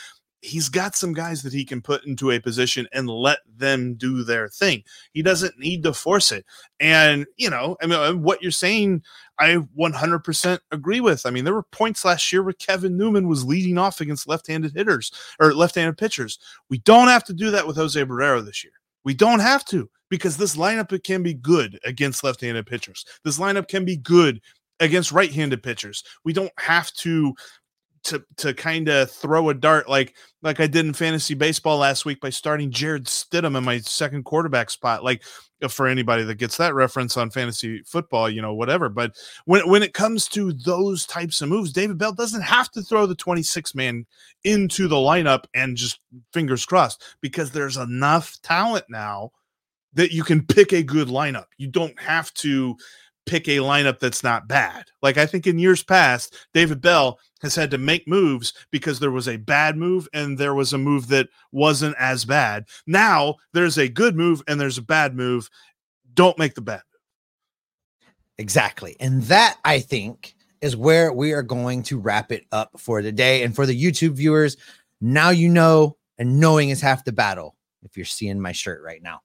he's 0.43 0.67
got 0.67 0.95
some 0.95 1.13
guys 1.13 1.41
that 1.41 1.53
he 1.53 1.63
can 1.63 1.81
put 1.81 2.05
into 2.05 2.31
a 2.31 2.39
position 2.39 2.87
and 2.91 3.09
let 3.09 3.39
them 3.57 3.93
do 3.95 4.23
their 4.23 4.49
thing. 4.49 4.83
He 5.13 5.21
doesn't 5.21 5.57
need 5.57 5.83
to 5.83 5.93
force 5.93 6.31
it. 6.31 6.45
And, 6.79 7.25
you 7.37 7.49
know, 7.49 7.77
I 7.81 7.85
mean, 7.85 7.99
uh, 7.99 8.13
what 8.13 8.41
you're 8.41 8.51
saying, 8.51 9.03
I 9.39 9.57
100% 9.77 10.59
agree 10.71 10.99
with. 10.99 11.25
I 11.25 11.29
mean, 11.29 11.45
there 11.45 11.53
were 11.53 11.63
points 11.63 12.03
last 12.03 12.31
year 12.31 12.43
where 12.43 12.53
Kevin 12.53 12.97
Newman 12.97 13.27
was 13.27 13.45
leading 13.45 13.77
off 13.77 14.01
against 14.01 14.27
left 14.27 14.47
handed 14.47 14.73
hitters 14.73 15.11
or 15.39 15.53
left 15.53 15.75
handed 15.75 15.97
pitchers. 15.97 16.37
We 16.69 16.79
don't 16.79 17.07
have 17.07 17.23
to 17.25 17.33
do 17.33 17.49
that 17.51 17.65
with 17.65 17.77
Jose 17.77 17.99
Barrero 18.03 18.43
this 18.43 18.63
year. 18.63 18.73
We 19.05 19.13
don't 19.13 19.39
have 19.39 19.65
to 19.65 19.89
because 20.09 20.37
this 20.37 20.55
lineup 20.55 21.03
can 21.03 21.23
be 21.23 21.33
good 21.33 21.79
against 21.85 22.23
left 22.23 22.41
handed 22.41 22.67
pitchers. 22.67 23.05
This 23.23 23.39
lineup 23.39 23.67
can 23.67 23.85
be 23.85 23.97
good 23.97 24.41
against 24.79 25.11
right 25.11 25.31
handed 25.31 25.63
pitchers. 25.63 26.03
We 26.23 26.33
don't 26.33 26.51
have 26.59 26.91
to 26.93 27.33
to 28.03 28.23
to 28.37 28.53
kind 28.53 28.89
of 28.89 29.09
throw 29.09 29.49
a 29.49 29.53
dart 29.53 29.87
like 29.87 30.15
like 30.41 30.59
I 30.59 30.67
did 30.67 30.85
in 30.85 30.93
fantasy 30.93 31.33
baseball 31.33 31.77
last 31.77 32.05
week 32.05 32.19
by 32.19 32.29
starting 32.29 32.71
Jarrett 32.71 33.05
Stidham 33.05 33.57
in 33.57 33.63
my 33.63 33.79
second 33.79 34.23
quarterback 34.23 34.69
spot. 34.69 35.03
Like 35.03 35.23
uh, 35.61 35.67
for 35.67 35.87
anybody 35.87 36.23
that 36.23 36.35
gets 36.35 36.57
that 36.57 36.73
reference 36.73 37.15
on 37.15 37.29
fantasy 37.29 37.81
football, 37.83 38.29
you 38.29 38.41
know, 38.41 38.53
whatever. 38.53 38.89
But 38.89 39.15
when 39.45 39.67
when 39.69 39.83
it 39.83 39.93
comes 39.93 40.27
to 40.29 40.51
those 40.53 41.05
types 41.05 41.41
of 41.41 41.49
moves, 41.49 41.71
David 41.71 41.97
Bell 41.97 42.13
doesn't 42.13 42.41
have 42.41 42.69
to 42.71 42.81
throw 42.81 43.05
the 43.05 43.15
26 43.15 43.73
man 43.73 44.05
into 44.43 44.87
the 44.87 44.95
lineup 44.95 45.45
and 45.53 45.77
just 45.77 45.99
fingers 46.33 46.65
crossed 46.65 47.01
because 47.21 47.51
there's 47.51 47.77
enough 47.77 48.37
talent 48.41 48.85
now 48.89 49.31
that 49.93 50.11
you 50.11 50.23
can 50.23 50.45
pick 50.45 50.73
a 50.73 50.83
good 50.83 51.07
lineup. 51.07 51.45
You 51.57 51.67
don't 51.67 51.97
have 51.99 52.33
to 52.35 52.75
pick 53.25 53.47
a 53.47 53.57
lineup 53.57 53.99
that's 53.99 54.23
not 54.23 54.47
bad. 54.47 54.85
Like 55.01 55.17
I 55.17 55.25
think 55.25 55.47
in 55.47 55.59
years 55.59 55.83
past, 55.83 56.47
David 56.53 56.81
Bell 56.81 57.19
has 57.41 57.55
had 57.55 57.71
to 57.71 57.77
make 57.77 58.07
moves 58.07 58.53
because 58.71 58.99
there 58.99 59.11
was 59.11 59.27
a 59.27 59.37
bad 59.37 59.77
move 59.77 60.07
and 60.13 60.37
there 60.37 60.55
was 60.55 60.73
a 60.73 60.77
move 60.77 61.07
that 61.09 61.29
wasn't 61.51 61.95
as 61.99 62.25
bad. 62.25 62.65
Now 62.87 63.35
there's 63.53 63.77
a 63.77 63.87
good 63.87 64.15
move 64.15 64.41
and 64.47 64.59
there's 64.59 64.77
a 64.77 64.83
bad 64.83 65.15
move. 65.15 65.49
Don't 66.13 66.37
make 66.37 66.55
the 66.55 66.61
bad 66.61 66.81
move. 66.91 67.01
Exactly. 68.37 68.95
And 68.99 69.23
that 69.23 69.57
I 69.63 69.79
think 69.79 70.35
is 70.61 70.75
where 70.75 71.11
we 71.11 71.33
are 71.33 71.43
going 71.43 71.83
to 71.83 71.99
wrap 71.99 72.31
it 72.31 72.45
up 72.51 72.71
for 72.77 73.01
the 73.01 73.11
day. 73.11 73.43
And 73.43 73.55
for 73.55 73.65
the 73.65 73.79
YouTube 73.79 74.13
viewers, 74.13 74.57
now 75.01 75.29
you 75.29 75.49
know, 75.49 75.97
and 76.17 76.39
knowing 76.39 76.69
is 76.69 76.81
half 76.81 77.03
the 77.03 77.11
battle. 77.11 77.55
If 77.83 77.97
you're 77.97 78.05
seeing 78.05 78.39
my 78.39 78.53
shirt 78.53 78.81
right 78.81 79.03
now. 79.03 79.21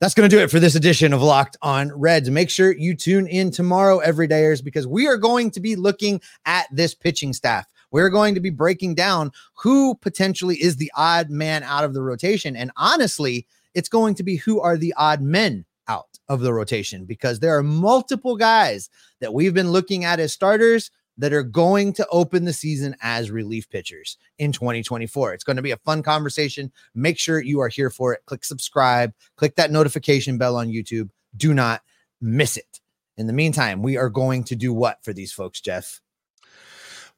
That's 0.00 0.14
going 0.14 0.30
to 0.30 0.36
do 0.36 0.40
it 0.40 0.48
for 0.48 0.60
this 0.60 0.76
edition 0.76 1.12
of 1.12 1.22
Locked 1.22 1.56
on 1.60 1.90
Reds. 1.92 2.30
Make 2.30 2.50
sure 2.50 2.72
you 2.72 2.94
tune 2.94 3.26
in 3.26 3.50
tomorrow, 3.50 3.98
everydayers, 3.98 4.62
because 4.62 4.86
we 4.86 5.08
are 5.08 5.16
going 5.16 5.50
to 5.50 5.60
be 5.60 5.74
looking 5.74 6.20
at 6.46 6.68
this 6.70 6.94
pitching 6.94 7.32
staff. 7.32 7.66
We're 7.90 8.08
going 8.08 8.36
to 8.36 8.40
be 8.40 8.50
breaking 8.50 8.94
down 8.94 9.32
who 9.54 9.96
potentially 9.96 10.54
is 10.62 10.76
the 10.76 10.92
odd 10.94 11.30
man 11.30 11.64
out 11.64 11.82
of 11.82 11.94
the 11.94 12.02
rotation. 12.02 12.54
And 12.54 12.70
honestly, 12.76 13.44
it's 13.74 13.88
going 13.88 14.14
to 14.14 14.22
be 14.22 14.36
who 14.36 14.60
are 14.60 14.76
the 14.76 14.94
odd 14.96 15.20
men 15.20 15.64
out 15.88 16.16
of 16.28 16.42
the 16.42 16.52
rotation 16.52 17.04
because 17.04 17.40
there 17.40 17.58
are 17.58 17.64
multiple 17.64 18.36
guys 18.36 18.90
that 19.20 19.34
we've 19.34 19.54
been 19.54 19.72
looking 19.72 20.04
at 20.04 20.20
as 20.20 20.32
starters 20.32 20.92
that 21.18 21.32
are 21.32 21.42
going 21.42 21.92
to 21.92 22.06
open 22.10 22.44
the 22.44 22.52
season 22.52 22.96
as 23.02 23.30
relief 23.30 23.68
pitchers 23.68 24.16
in 24.38 24.52
2024. 24.52 25.34
It's 25.34 25.44
going 25.44 25.56
to 25.56 25.62
be 25.62 25.72
a 25.72 25.76
fun 25.78 26.02
conversation. 26.02 26.72
Make 26.94 27.18
sure 27.18 27.42
you 27.42 27.60
are 27.60 27.68
here 27.68 27.90
for 27.90 28.14
it. 28.14 28.22
Click 28.26 28.44
subscribe, 28.44 29.12
click 29.36 29.56
that 29.56 29.70
notification 29.70 30.38
bell 30.38 30.56
on 30.56 30.68
YouTube. 30.68 31.10
Do 31.36 31.52
not 31.52 31.82
miss 32.20 32.56
it. 32.56 32.80
In 33.16 33.26
the 33.26 33.32
meantime, 33.32 33.82
we 33.82 33.96
are 33.96 34.08
going 34.08 34.44
to 34.44 34.56
do 34.56 34.72
what 34.72 35.02
for 35.04 35.12
these 35.12 35.32
folks, 35.32 35.60
Jeff? 35.60 36.00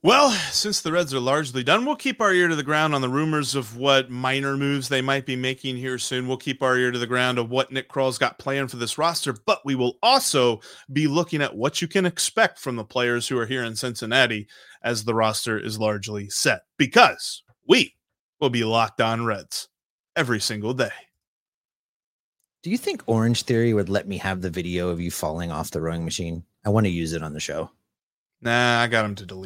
Well, 0.03 0.31
since 0.51 0.81
the 0.81 0.93
Reds 0.93 1.13
are 1.13 1.21
largely 1.21 1.63
done, 1.63 1.85
we'll 1.85 1.95
keep 1.95 2.23
our 2.23 2.33
ear 2.33 2.49
to 2.49 2.57
the 2.57 2.63
ground 2.63 2.95
on 2.95 3.03
the 3.03 3.09
rumors 3.11 3.55
of 3.55 3.77
what 3.77 4.09
minor 4.09 4.57
moves 4.57 4.89
they 4.89 5.03
might 5.03 5.27
be 5.27 5.37
making 5.37 5.77
here 5.77 5.99
soon. 5.99 6.27
We'll 6.27 6.39
keep 6.39 6.63
our 6.63 6.79
ear 6.79 6.91
to 6.91 6.99
the 6.99 7.07
ground 7.07 7.39
of 7.39 7.51
what 7.51 7.71
Nick 7.71 7.89
Krall's 7.89 8.17
got 8.17 8.39
planned 8.39 8.71
for 8.71 8.79
this 8.79 8.97
roster, 8.97 9.35
but 9.45 9.61
we 9.63 9.75
will 9.75 9.99
also 10.03 10.61
be 10.91 11.07
looking 11.07 11.43
at 11.43 11.55
what 11.55 11.83
you 11.83 11.89
can 11.89 12.07
expect 12.07 12.59
from 12.59 12.77
the 12.77 12.85
players 12.85 13.29
who 13.29 13.37
are 13.39 13.45
here 13.45 13.63
in 13.63 13.77
Cincinnati 13.77 14.49
as 14.83 15.05
the 15.05 15.15
roster 15.15 15.59
is 15.59 15.79
largely 15.79 16.31
set 16.31 16.63
because 16.79 17.43
we 17.69 17.95
will 18.41 18.49
be 18.49 18.65
locked 18.65 19.03
on 19.03 19.27
Reds 19.27 19.69
every 20.17 20.41
single 20.41 20.73
day. 20.73 20.89
Do 22.63 22.71
you 22.71 22.79
think 22.79 23.03
Orange 23.05 23.43
Theory 23.43 23.75
would 23.75 23.91
let 23.91 24.09
me 24.09 24.17
have 24.17 24.41
the 24.41 24.49
video 24.49 24.89
of 24.89 24.99
you 24.99 25.11
falling 25.11 25.51
off 25.51 25.71
the 25.71 25.83
rowing 25.83 26.07
machine? 26.07 26.43
I 26.65 26.71
want 26.71 26.87
to 26.87 26.91
use 26.91 27.13
it 27.13 27.23
on 27.23 27.35
the 27.35 27.41
show. 27.41 27.71
Nah, 28.43 28.81
I 28.81 28.87
got 28.87 29.05
him 29.05 29.15
to 29.17 29.27
delete. 29.27 29.39